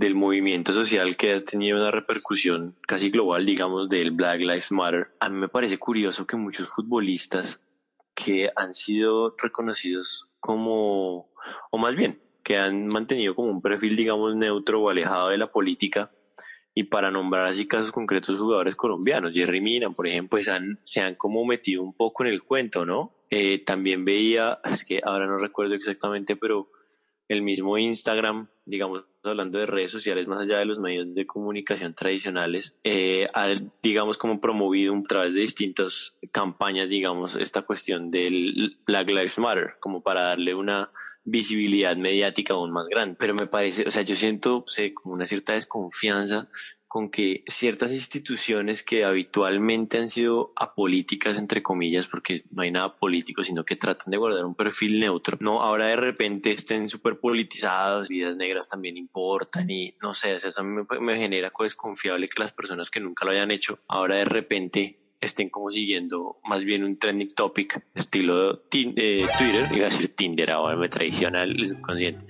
[0.00, 5.08] del movimiento social que ha tenido una repercusión casi global, digamos, del Black Lives Matter.
[5.20, 7.62] A mí me parece curioso que muchos futbolistas
[8.14, 11.30] que han sido reconocidos como,
[11.70, 15.52] o más bien, que han mantenido como un perfil, digamos, neutro o alejado de la
[15.52, 16.10] política,
[16.80, 21.02] y para nombrar así casos concretos jugadores colombianos, Jerry Mina, por ejemplo, pues han, se
[21.02, 23.12] han como metido un poco en el cuento, ¿no?
[23.28, 26.70] Eh, también veía, es que ahora no recuerdo exactamente, pero
[27.28, 31.92] el mismo Instagram, digamos, hablando de redes sociales más allá de los medios de comunicación
[31.92, 33.50] tradicionales, eh, ha,
[33.82, 39.74] digamos, como promovido a través de distintas campañas, digamos, esta cuestión del Black Lives Matter,
[39.80, 40.90] como para darle una
[41.24, 43.16] visibilidad mediática aún más grande.
[43.18, 46.48] Pero me parece, o sea, yo siento sé, como una cierta desconfianza
[46.90, 52.96] con que ciertas instituciones que habitualmente han sido apolíticas, entre comillas, porque no hay nada
[52.96, 57.20] político, sino que tratan de guardar un perfil neutro, no, ahora de repente estén súper
[57.20, 62.52] politizados, vidas negras también importan y no sé, eso me, me genera desconfiable que las
[62.52, 66.98] personas que nunca lo hayan hecho, ahora de repente estén como siguiendo más bien un
[66.98, 72.24] trending topic estilo eh, Twitter, iba a decir Tinder, ahora me traiciona el subconsciente.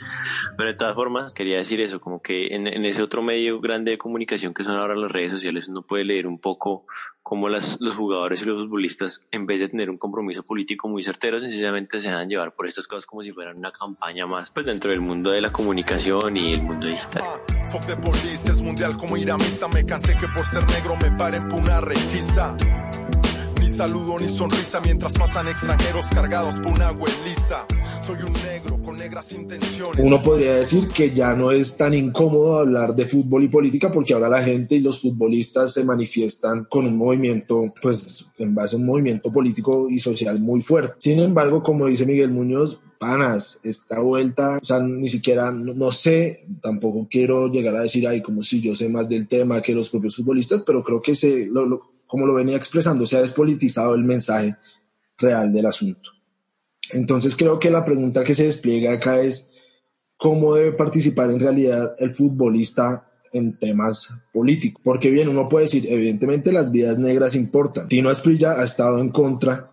[0.57, 3.93] Pero de todas formas, quería decir eso, como que en, en, ese otro medio grande
[3.93, 6.87] de comunicación que son ahora las redes sociales, uno puede leer un poco
[7.23, 11.03] cómo las, los jugadores y los futbolistas, en vez de tener un compromiso político muy
[11.03, 14.67] certero, sencillamente se dejan llevar por estas cosas como si fueran una campaña más, pues
[14.67, 17.23] dentro del mundo de la comunicación y el mundo digital.
[17.71, 20.97] Fuck de police, es mundial como ir a misa, me cansé que por ser negro
[20.97, 22.57] me paren por una requisa.
[23.77, 26.93] Saludo ni sonrisa mientras pasan extranjeros cargados por una.
[28.03, 30.05] Soy un negro con negras intenciones.
[30.05, 34.13] Uno podría decir que ya no es tan incómodo hablar de fútbol y política porque
[34.13, 38.79] ahora la gente y los futbolistas se manifiestan con un movimiento, pues en base a
[38.79, 40.95] un movimiento político y social muy fuerte.
[40.99, 46.45] Sin embargo, como dice Miguel Muñoz, panas, esta vuelta, o sea, ni siquiera, no, sé,
[46.61, 49.89] tampoco quiero llegar a decir, ay, como si yo sé más del tema que los
[49.89, 51.81] propios futbolistas, pero creo que se, lo,
[52.11, 54.57] como lo venía expresando, se ha despolitizado el mensaje
[55.17, 56.11] real del asunto.
[56.91, 59.53] Entonces creo que la pregunta que se despliega acá es
[60.17, 64.83] cómo debe participar en realidad el futbolista en temas políticos.
[64.85, 67.87] Porque bien, uno puede decir, evidentemente las vidas negras importan.
[67.87, 69.71] Tino Asprilla ha estado en contra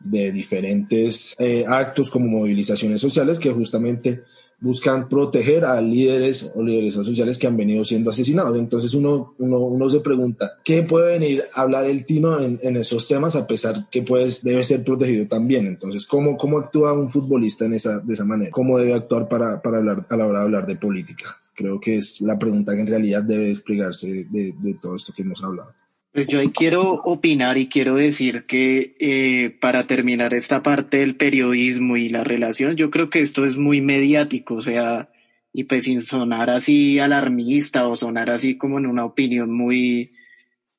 [0.00, 4.22] de diferentes eh, actos como movilizaciones sociales que justamente
[4.60, 8.56] buscan proteger a líderes o lideresas sociales que han venido siendo asesinados.
[8.58, 13.08] Entonces uno, uno, uno se pregunta, ¿qué puede venir a hablar el Tino en, esos
[13.08, 15.66] temas a pesar que pues debe ser protegido también?
[15.66, 18.50] Entonces, ¿cómo, cómo actúa un futbolista en esa, de esa manera?
[18.50, 21.36] ¿Cómo debe actuar para, para hablar, a la hora de hablar de política?
[21.54, 25.22] Creo que es la pregunta que en realidad debe desplegarse de, de todo esto que
[25.22, 25.72] hemos hablado.
[26.12, 31.16] Pues yo ahí quiero opinar y quiero decir que eh, para terminar esta parte del
[31.16, 35.10] periodismo y la relación, yo creo que esto es muy mediático, o sea,
[35.52, 40.10] y pues sin sonar así alarmista o sonar así como en una opinión muy,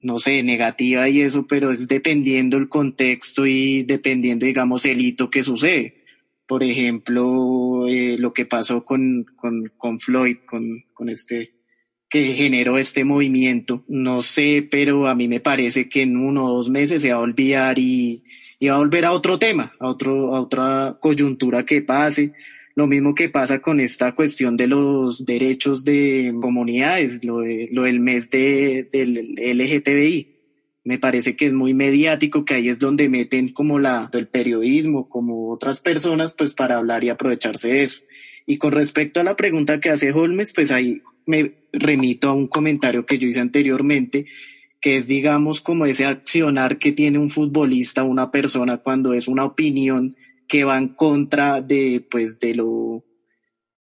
[0.01, 5.29] no sé, negativa y eso, pero es dependiendo el contexto y dependiendo, digamos, el hito
[5.29, 6.03] que sucede.
[6.45, 11.53] Por ejemplo, eh, lo que pasó con, con, con Floyd, con, con este,
[12.11, 13.83] que generó este movimiento.
[13.87, 17.19] No sé, pero a mí me parece que en uno o dos meses se va
[17.19, 18.23] a olvidar y,
[18.59, 22.33] y va a volver a otro tema, a, otro, a otra coyuntura que pase.
[22.75, 28.01] Lo mismo que pasa con esta cuestión de los derechos de comunidades, lo, lo del
[28.01, 30.35] mes de, del LGTBI.
[30.83, 35.07] Me parece que es muy mediático, que ahí es donde meten como la, el periodismo,
[35.07, 38.01] como otras personas, pues para hablar y aprovecharse de eso.
[38.45, 42.47] Y con respecto a la pregunta que hace Holmes, pues ahí me remito a un
[42.47, 44.25] comentario que yo hice anteriormente,
[44.79, 49.45] que es, digamos, como ese accionar que tiene un futbolista, una persona, cuando es una
[49.45, 50.15] opinión
[50.47, 53.05] que va en contra de, pues, de lo,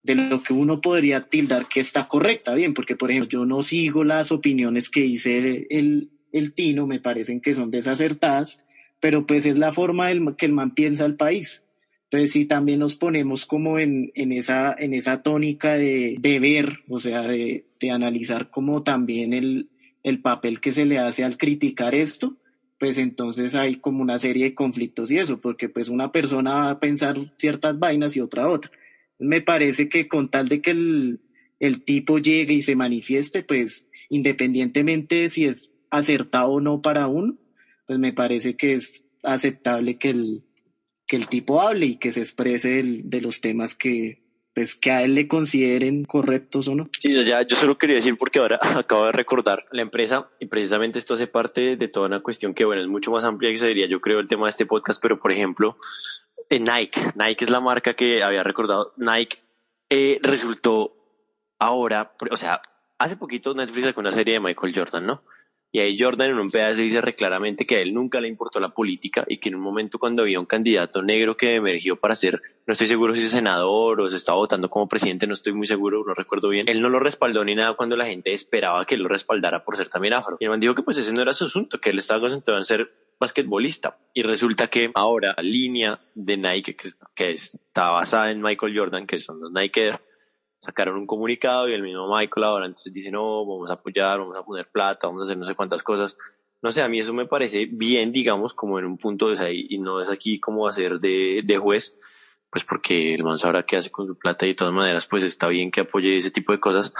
[0.02, 3.62] de lo que uno podría tildar que está correcta, bien, porque, por ejemplo, yo no
[3.62, 8.64] sigo las opiniones que dice el, el Tino, me parecen que son desacertadas,
[9.00, 11.64] pero pues es la forma del, que el man piensa el país.
[12.10, 16.80] Entonces sí también nos ponemos como en, en, esa, en esa tónica de, de ver,
[16.88, 19.68] o sea, de, de analizar como también el,
[20.02, 22.36] el papel que se le hace al criticar esto,
[22.80, 26.70] pues entonces hay como una serie de conflictos y eso, porque pues una persona va
[26.70, 28.72] a pensar ciertas vainas y otra otra.
[29.20, 31.20] Me parece que con tal de que el,
[31.60, 37.36] el tipo llegue y se manifieste, pues independientemente si es acertado o no para uno,
[37.86, 40.42] pues me parece que es aceptable que el,
[41.10, 44.22] que el tipo hable y que se exprese de los temas que,
[44.54, 46.88] pues, que a él le consideren correctos o no.
[47.00, 51.00] Sí, ya, yo solo quería decir porque ahora acabo de recordar la empresa y precisamente
[51.00, 53.66] esto hace parte de toda una cuestión que, bueno, es mucho más amplia que se
[53.66, 55.78] diría, yo creo, el tema de este podcast, pero por ejemplo,
[56.48, 59.38] en Nike, Nike es la marca que había recordado, Nike
[59.88, 60.94] eh, resultó
[61.58, 62.62] ahora, o sea,
[62.98, 65.24] hace poquito Netflix sacó una serie de Michael Jordan, ¿no?
[65.72, 68.70] Y ahí Jordan en un pedazo dice claramente que a él nunca le importó la
[68.70, 72.42] política y que en un momento cuando había un candidato negro que emergió para ser,
[72.66, 75.66] no estoy seguro si es senador o se estaba votando como presidente, no estoy muy
[75.66, 78.96] seguro, no recuerdo bien, él no lo respaldó ni nada cuando la gente esperaba que
[78.96, 80.36] lo respaldara por ser también afro.
[80.40, 82.58] Y el man dijo que pues ese no era su asunto, que él estaba concentrado
[82.58, 83.98] en ser basquetbolista.
[84.12, 89.18] Y resulta que ahora la línea de Nike que, está basada en Michael Jordan, que
[89.18, 89.92] son los Nike
[90.60, 94.36] sacaron un comunicado y el mismo Michael ahora entonces dice, no, vamos a apoyar, vamos
[94.36, 96.16] a poner plata, vamos a hacer no sé cuántas cosas.
[96.62, 99.66] No sé, a mí eso me parece bien, digamos, como en un punto de ahí,
[99.70, 101.96] y no es aquí como hacer de, de juez,
[102.50, 105.24] pues porque el man sabrá qué hace con su plata y de todas maneras, pues
[105.24, 106.92] está bien que apoye ese tipo de cosas,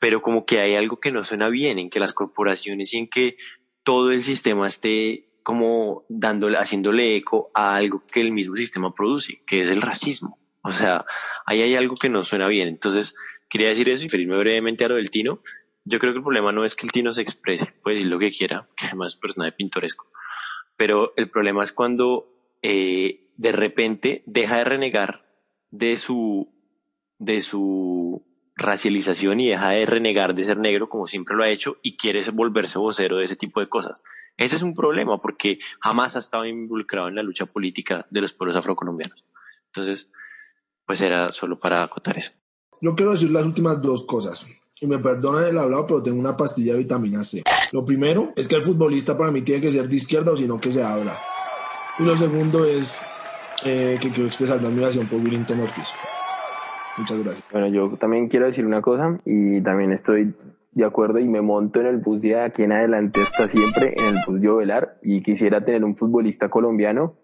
[0.00, 3.08] pero como que hay algo que no suena bien, en que las corporaciones y en
[3.08, 3.36] que
[3.84, 9.42] todo el sistema esté como dándole, haciéndole eco a algo que el mismo sistema produce,
[9.46, 10.38] que es el racismo.
[10.64, 11.04] O sea,
[11.44, 12.68] ahí hay algo que no suena bien.
[12.68, 13.14] Entonces,
[13.50, 15.40] quería decir eso y referirme brevemente a lo del Tino.
[15.84, 18.18] Yo creo que el problema no es que el Tino se exprese, puede decir lo
[18.18, 20.06] que quiera, que además es un personaje pintoresco.
[20.76, 25.26] Pero el problema es cuando eh, de repente deja de renegar
[25.70, 26.50] de su,
[27.18, 31.76] de su racialización y deja de renegar de ser negro como siempre lo ha hecho
[31.82, 34.02] y quiere volverse vocero de ese tipo de cosas.
[34.38, 38.32] Ese es un problema porque jamás ha estado involucrado en la lucha política de los
[38.32, 39.24] pueblos afrocolombianos.
[39.66, 40.10] Entonces,
[40.86, 42.32] pues era solo para acotar eso.
[42.80, 44.48] Yo quiero decir las últimas dos cosas.
[44.80, 47.42] Y me perdonan el hablado, pero tengo una pastilla de vitamina C.
[47.72, 50.60] Lo primero es que el futbolista para mí tiene que ser de izquierda o sino
[50.60, 51.16] que se abra.
[51.98, 53.00] Y lo segundo es
[53.64, 55.94] eh, que quiero expresar mi admiración por Willington Ortiz.
[56.98, 57.44] Muchas gracias.
[57.50, 60.34] Bueno, yo también quiero decir una cosa y también estoy
[60.72, 64.16] de acuerdo y me monto en el bus de aquí en adelante hasta siempre en
[64.16, 67.14] el bus de Ovelar y quisiera tener un futbolista colombiano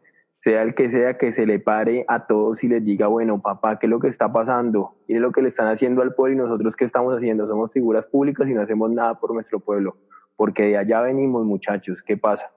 [0.40, 3.79] sea el que sea, que se le pare a todos y les diga, bueno, papá,
[3.79, 4.94] ¿qué es lo que está pasando?
[5.07, 7.46] Mire lo que le están haciendo al pueblo y nosotros qué estamos haciendo.
[7.46, 9.98] Somos figuras públicas y no hacemos nada por nuestro pueblo,
[10.37, 12.50] porque de allá venimos, muchachos, ¿qué pasa?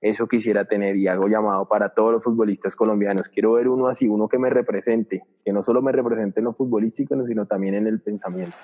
[0.00, 3.28] Eso quisiera tener y hago llamado para todos los futbolistas colombianos.
[3.28, 6.52] Quiero ver uno así, uno que me represente, que no solo me represente en lo
[6.54, 8.56] futbolístico, sino también en el pensamiento.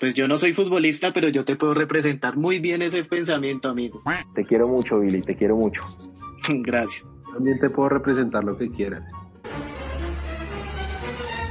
[0.00, 4.02] Pues yo no soy futbolista, pero yo te puedo representar muy bien ese pensamiento, amigo.
[4.34, 5.82] Te quiero mucho, Billy, te quiero mucho.
[6.62, 7.06] Gracias.
[7.32, 9.02] También te puedo representar lo que quieras.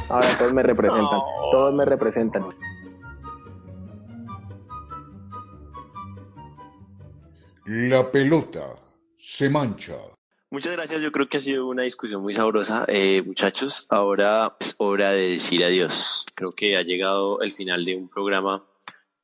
[0.10, 1.20] Ahora todos me representan,
[1.52, 2.44] todos me representan.
[7.66, 8.76] La pelota
[9.18, 9.96] se mancha.
[10.50, 12.84] Muchas gracias, yo creo que ha sido una discusión muy sabrosa.
[12.90, 16.26] Eh, muchachos, ahora es hora de decir adiós.
[16.36, 18.66] Creo que ha llegado el final de un programa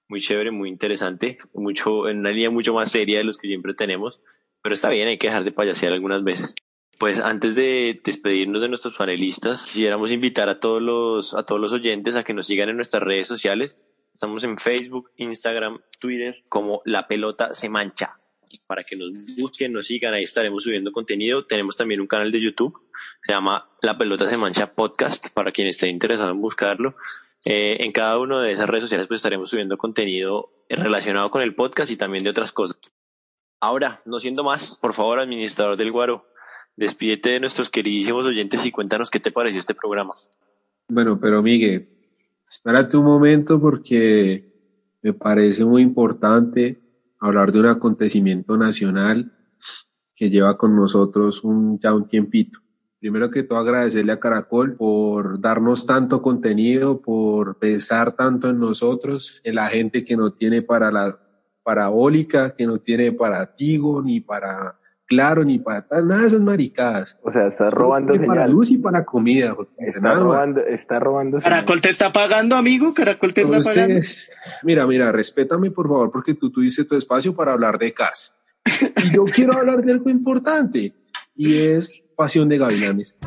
[0.07, 3.73] muy chévere, muy interesante, mucho, en una línea mucho más seria de los que siempre
[3.73, 4.21] tenemos,
[4.67, 6.53] pero está bien, hay que dejar de payasear algunas veces.
[6.99, 11.71] Pues antes de despedirnos de nuestros panelistas, quisiéramos invitar a todos los, a todos los
[11.71, 13.87] oyentes a que nos sigan en nuestras redes sociales.
[14.13, 18.17] Estamos en Facebook, Instagram, Twitter, como La Pelota se mancha.
[18.67, 21.45] Para que nos busquen, nos sigan, ahí estaremos subiendo contenido.
[21.45, 22.77] Tenemos también un canal de YouTube,
[23.25, 26.97] se llama La Pelota se mancha podcast, para quien esté interesado en buscarlo.
[27.45, 31.55] Eh, en cada una de esas redes sociales pues estaremos subiendo contenido relacionado con el
[31.55, 32.77] podcast y también de otras cosas.
[33.59, 36.25] Ahora, no siendo más, por favor, administrador del Guaro,
[36.75, 40.11] despídete de nuestros queridísimos oyentes y cuéntanos qué te pareció este programa.
[40.87, 41.89] Bueno, pero Miguel,
[42.49, 44.53] espérate un momento porque
[45.01, 46.79] me parece muy importante
[47.19, 49.33] hablar de un acontecimiento nacional
[50.15, 52.59] que lleva con nosotros un, ya un tiempito.
[52.99, 59.41] Primero que todo agradecerle a Caracol por darnos tanto contenido, por pensar tanto en nosotros,
[59.43, 61.19] en la gente que no tiene para la
[61.67, 66.39] parabólica, que no tiene para Tigo, ni para Claro, ni para tal, nada de esas
[66.41, 67.17] maricadas.
[67.23, 69.55] O sea, está robando Ni para luz y para comida.
[69.77, 70.23] Está nada más.
[70.23, 71.59] robando, está robando señal.
[71.59, 72.93] Caracol te está pagando, amigo.
[72.93, 73.99] Caracol te está pagando.
[74.63, 78.33] Mira, mira, respétame por favor, porque tú tuviste tu espacio para hablar de Cars.
[79.03, 80.93] Y yo quiero hablar de algo importante,
[81.35, 83.17] y es Pasión de Gavilanes.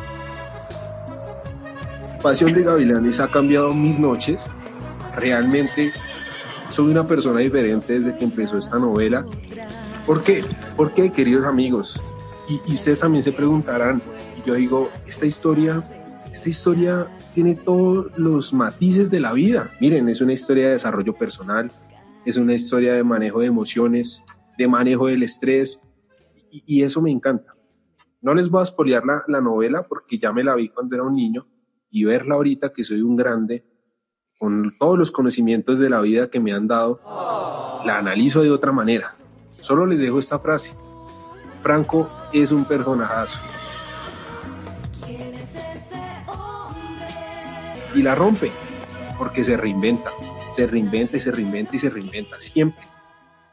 [2.22, 4.48] Pasión de Gavilanes ha cambiado mis noches.
[5.14, 5.92] Realmente
[6.70, 9.26] soy una persona diferente desde que empezó esta novela.
[10.06, 10.42] ¿Por qué?
[10.76, 12.02] ¿Por qué, queridos amigos?
[12.48, 14.00] Y, y ustedes también se preguntarán,
[14.38, 15.84] y yo digo, esta historia,
[16.32, 19.70] esta historia tiene todos los matices de la vida.
[19.80, 21.70] Miren, es una historia de desarrollo personal,
[22.24, 24.22] es una historia de manejo de emociones,
[24.58, 25.80] de manejo del estrés,
[26.50, 27.54] y, y eso me encanta.
[28.20, 31.04] No les voy a spoilear la, la novela porque ya me la vi cuando era
[31.04, 31.46] un niño
[31.90, 33.64] y verla ahorita que soy un grande,
[34.40, 36.98] con todos los conocimientos de la vida que me han dado,
[37.84, 39.14] la analizo de otra manera.
[39.60, 40.74] Solo les dejo esta frase.
[41.60, 43.38] Franco es un personajazo.
[47.94, 48.50] Y la rompe,
[49.18, 50.10] porque se reinventa,
[50.52, 52.82] se reinventa y se reinventa y se reinventa siempre.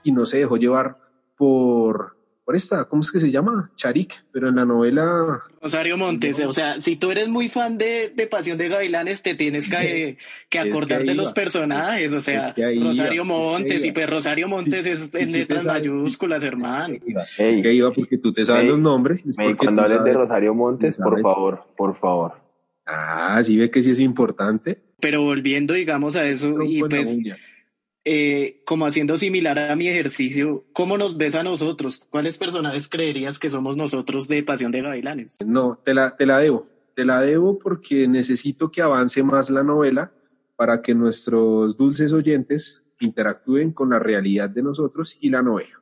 [0.04, 1.00] Y no se dejó llevar
[1.36, 2.17] por,
[2.48, 3.72] por esta, ¿cómo es que se llama?
[3.76, 5.42] Charik, pero en la novela...
[5.62, 9.36] Rosario Montes, o sea, si tú eres muy fan de, de Pasión de Gavilanes, te
[9.36, 10.18] tienes que, que Es
[10.48, 13.52] que acordar de los personajes, o sea, Es que ahí Rosario iba, es que ahí
[13.52, 16.94] Montes, y pues Rosario Montes es en letras sabes- mayúsculas, hermano.
[17.38, 19.26] Es Ey, que iba porque tú te sabes Ey, los nombres.
[19.26, 22.32] es cuando hables de Rosario Montes, por favor, por favor.
[22.86, 24.82] Ah, sí ve que sí es importante.
[25.02, 27.36] Pero volviendo, digamos, a eso, y pues, uña.
[28.10, 32.02] Eh, como haciendo similar a mi ejercicio, ¿cómo nos ves a nosotros?
[32.10, 35.36] ¿Cuáles personajes creerías que somos nosotros de Pasión de Gavilanes?
[35.46, 36.70] No, te la, te la debo.
[36.96, 40.14] Te la debo porque necesito que avance más la novela
[40.56, 45.82] para que nuestros dulces oyentes interactúen con la realidad de nosotros y la novela.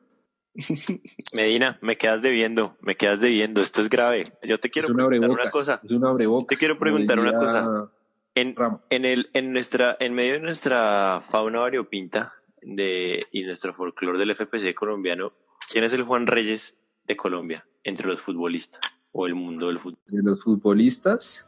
[1.32, 4.24] Medina, me quedas debiendo, me quedas debiendo, esto es grave.
[4.42, 5.80] Yo te quiero es una preguntar una cosa.
[5.84, 6.18] Es una.
[6.48, 7.92] Te quiero preguntar una cosa.
[8.36, 8.82] En, Ramo.
[8.90, 14.36] en el, en nuestra, en medio de nuestra fauna variopinta de, y nuestro folclore del
[14.36, 15.32] FPC colombiano,
[15.72, 16.78] ¿quién es el Juan Reyes
[17.08, 18.82] de Colombia entre los futbolistas
[19.14, 20.00] o el mundo del fútbol?
[20.08, 21.48] De los futbolistas,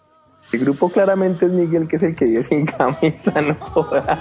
[0.54, 3.58] El grupo claramente es Miguel, que es el que vive sin camisa, no.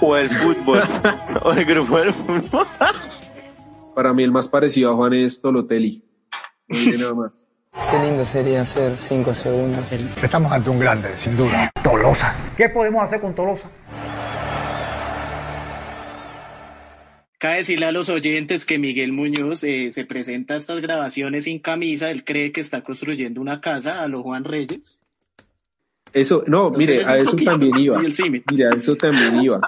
[0.01, 0.81] O el fútbol,
[1.43, 2.67] o el grupo del fútbol.
[3.95, 6.03] para mí el más parecido a Juan es Tolotelli.
[6.67, 7.51] No nada más.
[7.91, 9.91] Qué lindo sería hacer cinco segundos.
[10.21, 11.71] Estamos ante un grande, sin duda.
[12.07, 12.33] Tolosa.
[12.55, 13.69] ¿Qué podemos hacer con Tolosa?
[17.37, 21.59] Cabe decirle a los oyentes que Miguel Muñoz eh, se presenta a estas grabaciones sin
[21.59, 24.97] camisa, él cree que está construyendo una casa a los Juan Reyes.
[26.13, 27.99] Eso, no, mire, a eso también iba.
[27.99, 29.59] Mire, a eso también iba.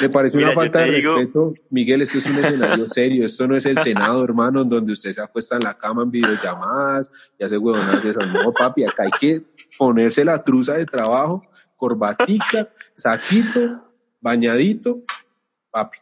[0.00, 1.54] Me parece Mira, una falta de digo- respeto.
[1.70, 3.24] Miguel, esto es un escenario serio.
[3.24, 6.10] Esto no es el Senado, hermano, en donde usted se acuesta en la cama en
[6.10, 8.32] videollamadas y hace huevonadas de esas.
[8.32, 9.42] No, papi, acá hay que
[9.78, 11.42] ponerse la truza de trabajo,
[11.82, 13.82] corbatica, saquito,
[14.20, 15.02] bañadito,
[15.72, 15.98] papi.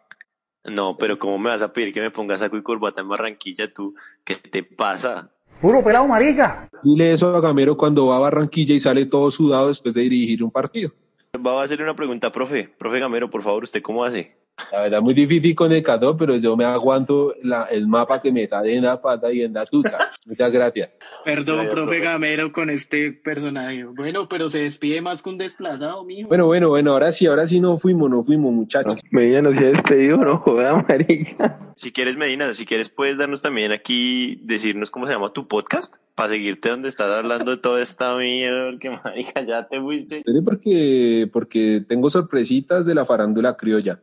[0.65, 3.73] No, pero ¿cómo me vas a pedir que me ponga saco y corbata en Barranquilla
[3.73, 3.95] tú?
[4.23, 5.31] ¿Qué te pasa?
[5.63, 6.69] Puro pelado marica.
[6.83, 10.45] Dile eso a Gamero cuando va a Barranquilla y sale todo sudado después de dirigir
[10.45, 10.91] un partido.
[11.39, 12.69] Voy a hacerle una pregunta, profe.
[12.79, 14.37] Profe Gamero, por favor, ¿usted cómo hace?
[14.73, 18.33] La verdad, muy difícil con el calor, pero yo me aguanto la- el mapa que
[18.33, 20.13] me está en la pata y en la tuta.
[20.25, 20.93] Muchas gracias.
[21.25, 22.01] Perdón, profe profe.
[22.01, 23.85] Gamero, con este personaje.
[23.85, 26.29] Bueno, pero se despide más que un desplazado, mijo.
[26.29, 28.97] Bueno, bueno, bueno, ahora sí, ahora sí no fuimos, no fuimos, muchachos.
[29.11, 31.59] Medina no se ha despedido, no joda, marica.
[31.75, 35.97] Si quieres, Medina, si quieres, puedes darnos también aquí, decirnos cómo se llama tu podcast,
[36.15, 40.23] para seguirte donde estás hablando de toda esta mierda, que marica, ya te fuiste.
[40.45, 44.01] Porque, porque tengo sorpresitas de la farándula criolla.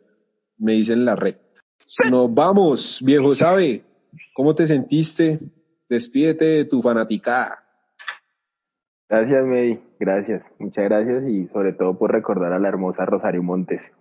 [0.57, 1.35] Me dicen la red.
[2.09, 3.83] Nos vamos, viejo sabe.
[4.33, 5.39] ¿Cómo te sentiste?
[5.89, 7.63] Despídete de tu fanaticada.
[9.09, 9.79] Gracias, Medi.
[9.99, 10.45] Gracias.
[10.59, 13.91] Muchas gracias y sobre todo por recordar a la hermosa Rosario Montes.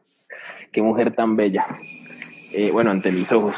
[0.72, 1.66] Qué mujer tan bella.
[2.52, 3.54] Eh, bueno, ante mis ojos.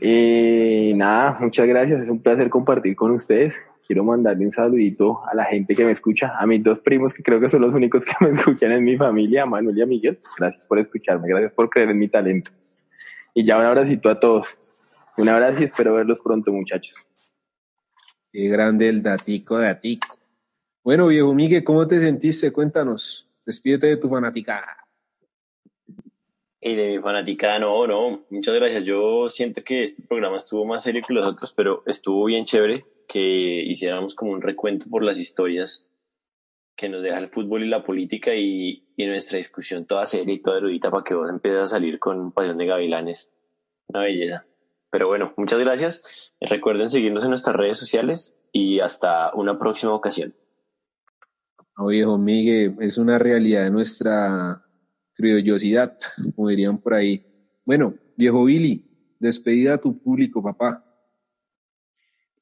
[0.00, 2.02] Eh, nada, muchas gracias.
[2.02, 3.60] Es un placer compartir con ustedes.
[3.90, 7.24] Quiero mandarle un saludito a la gente que me escucha, a mis dos primos que
[7.24, 9.86] creo que son los únicos que me escuchan en mi familia, a Manuel y a
[9.86, 10.20] Miguel.
[10.38, 12.52] Gracias por escucharme, gracias por creer en mi talento.
[13.34, 14.46] Y ya un abracito a todos.
[15.16, 17.04] Un abrazo y espero verlos pronto, muchachos.
[18.32, 20.20] Qué grande el datico, datico.
[20.84, 22.52] Bueno, viejo Miguel, ¿cómo te sentiste?
[22.52, 23.28] Cuéntanos.
[23.44, 24.79] Despídete de tu fanática.
[26.62, 28.84] Y de mi fanática, no, no, muchas gracias.
[28.84, 32.84] Yo siento que este programa estuvo más serio que los otros, pero estuvo bien chévere
[33.08, 35.86] que hiciéramos como un recuento por las historias
[36.76, 40.42] que nos deja el fútbol y la política y, y nuestra discusión toda seria y
[40.42, 43.30] toda erudita para que vos empieces a salir con Pasión de Gavilanes.
[43.88, 44.46] Una belleza.
[44.90, 46.02] Pero bueno, muchas gracias.
[46.40, 50.34] Recuerden seguirnos en nuestras redes sociales y hasta una próxima ocasión.
[51.76, 52.20] No, viejo
[52.80, 54.64] es una realidad nuestra
[55.20, 55.96] criollosidad,
[56.34, 57.24] como dirían por ahí.
[57.64, 58.84] Bueno, viejo Billy,
[59.18, 60.84] despedida a tu público, papá.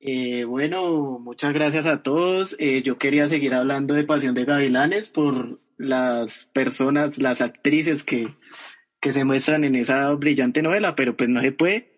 [0.00, 2.54] Eh, bueno, muchas gracias a todos.
[2.58, 8.28] Eh, yo quería seguir hablando de Pasión de Gavilanes por las personas, las actrices que,
[9.00, 11.88] que se muestran en esa brillante novela, pero pues no se puede.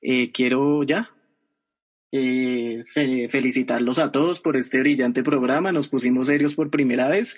[0.00, 1.10] Eh, quiero ya
[2.12, 5.72] eh, fe- felicitarlos a todos por este brillante programa.
[5.72, 7.36] Nos pusimos serios por primera vez.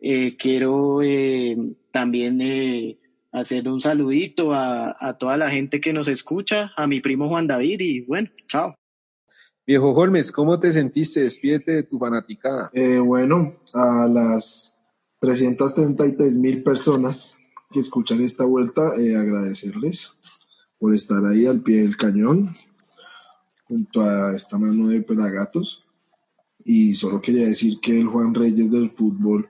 [0.00, 1.56] Eh, quiero eh,
[1.92, 2.98] también eh,
[3.32, 7.46] hacer un saludito a, a toda la gente que nos escucha, a mi primo Juan
[7.46, 8.74] David y bueno, chao.
[9.70, 11.20] Viejo Holmes, ¿cómo te sentiste?
[11.20, 12.70] Despídete de tu fanaticada.
[12.72, 14.80] Eh, bueno, a las
[15.20, 17.38] 333 mil personas
[17.70, 20.18] que escuchan esta vuelta, eh, agradecerles
[20.76, 22.48] por estar ahí al pie del cañón
[23.68, 25.84] junto a esta mano de pelagatos.
[26.64, 29.48] Y solo quería decir que el Juan Reyes del fútbol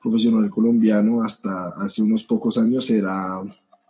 [0.00, 3.40] profesional colombiano hasta hace unos pocos años era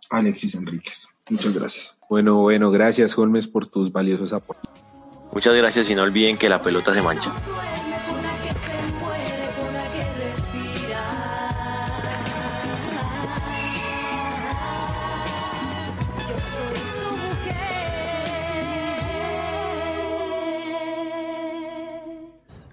[0.09, 1.07] Alexis Enríquez.
[1.29, 1.97] Muchas gracias.
[2.09, 4.69] Bueno, bueno, gracias Holmes por tus valiosos aportes.
[5.31, 7.33] Muchas gracias y no olviden que la pelota se mancha.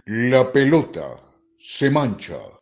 [0.07, 1.16] La pelota
[1.59, 2.56] se mancha.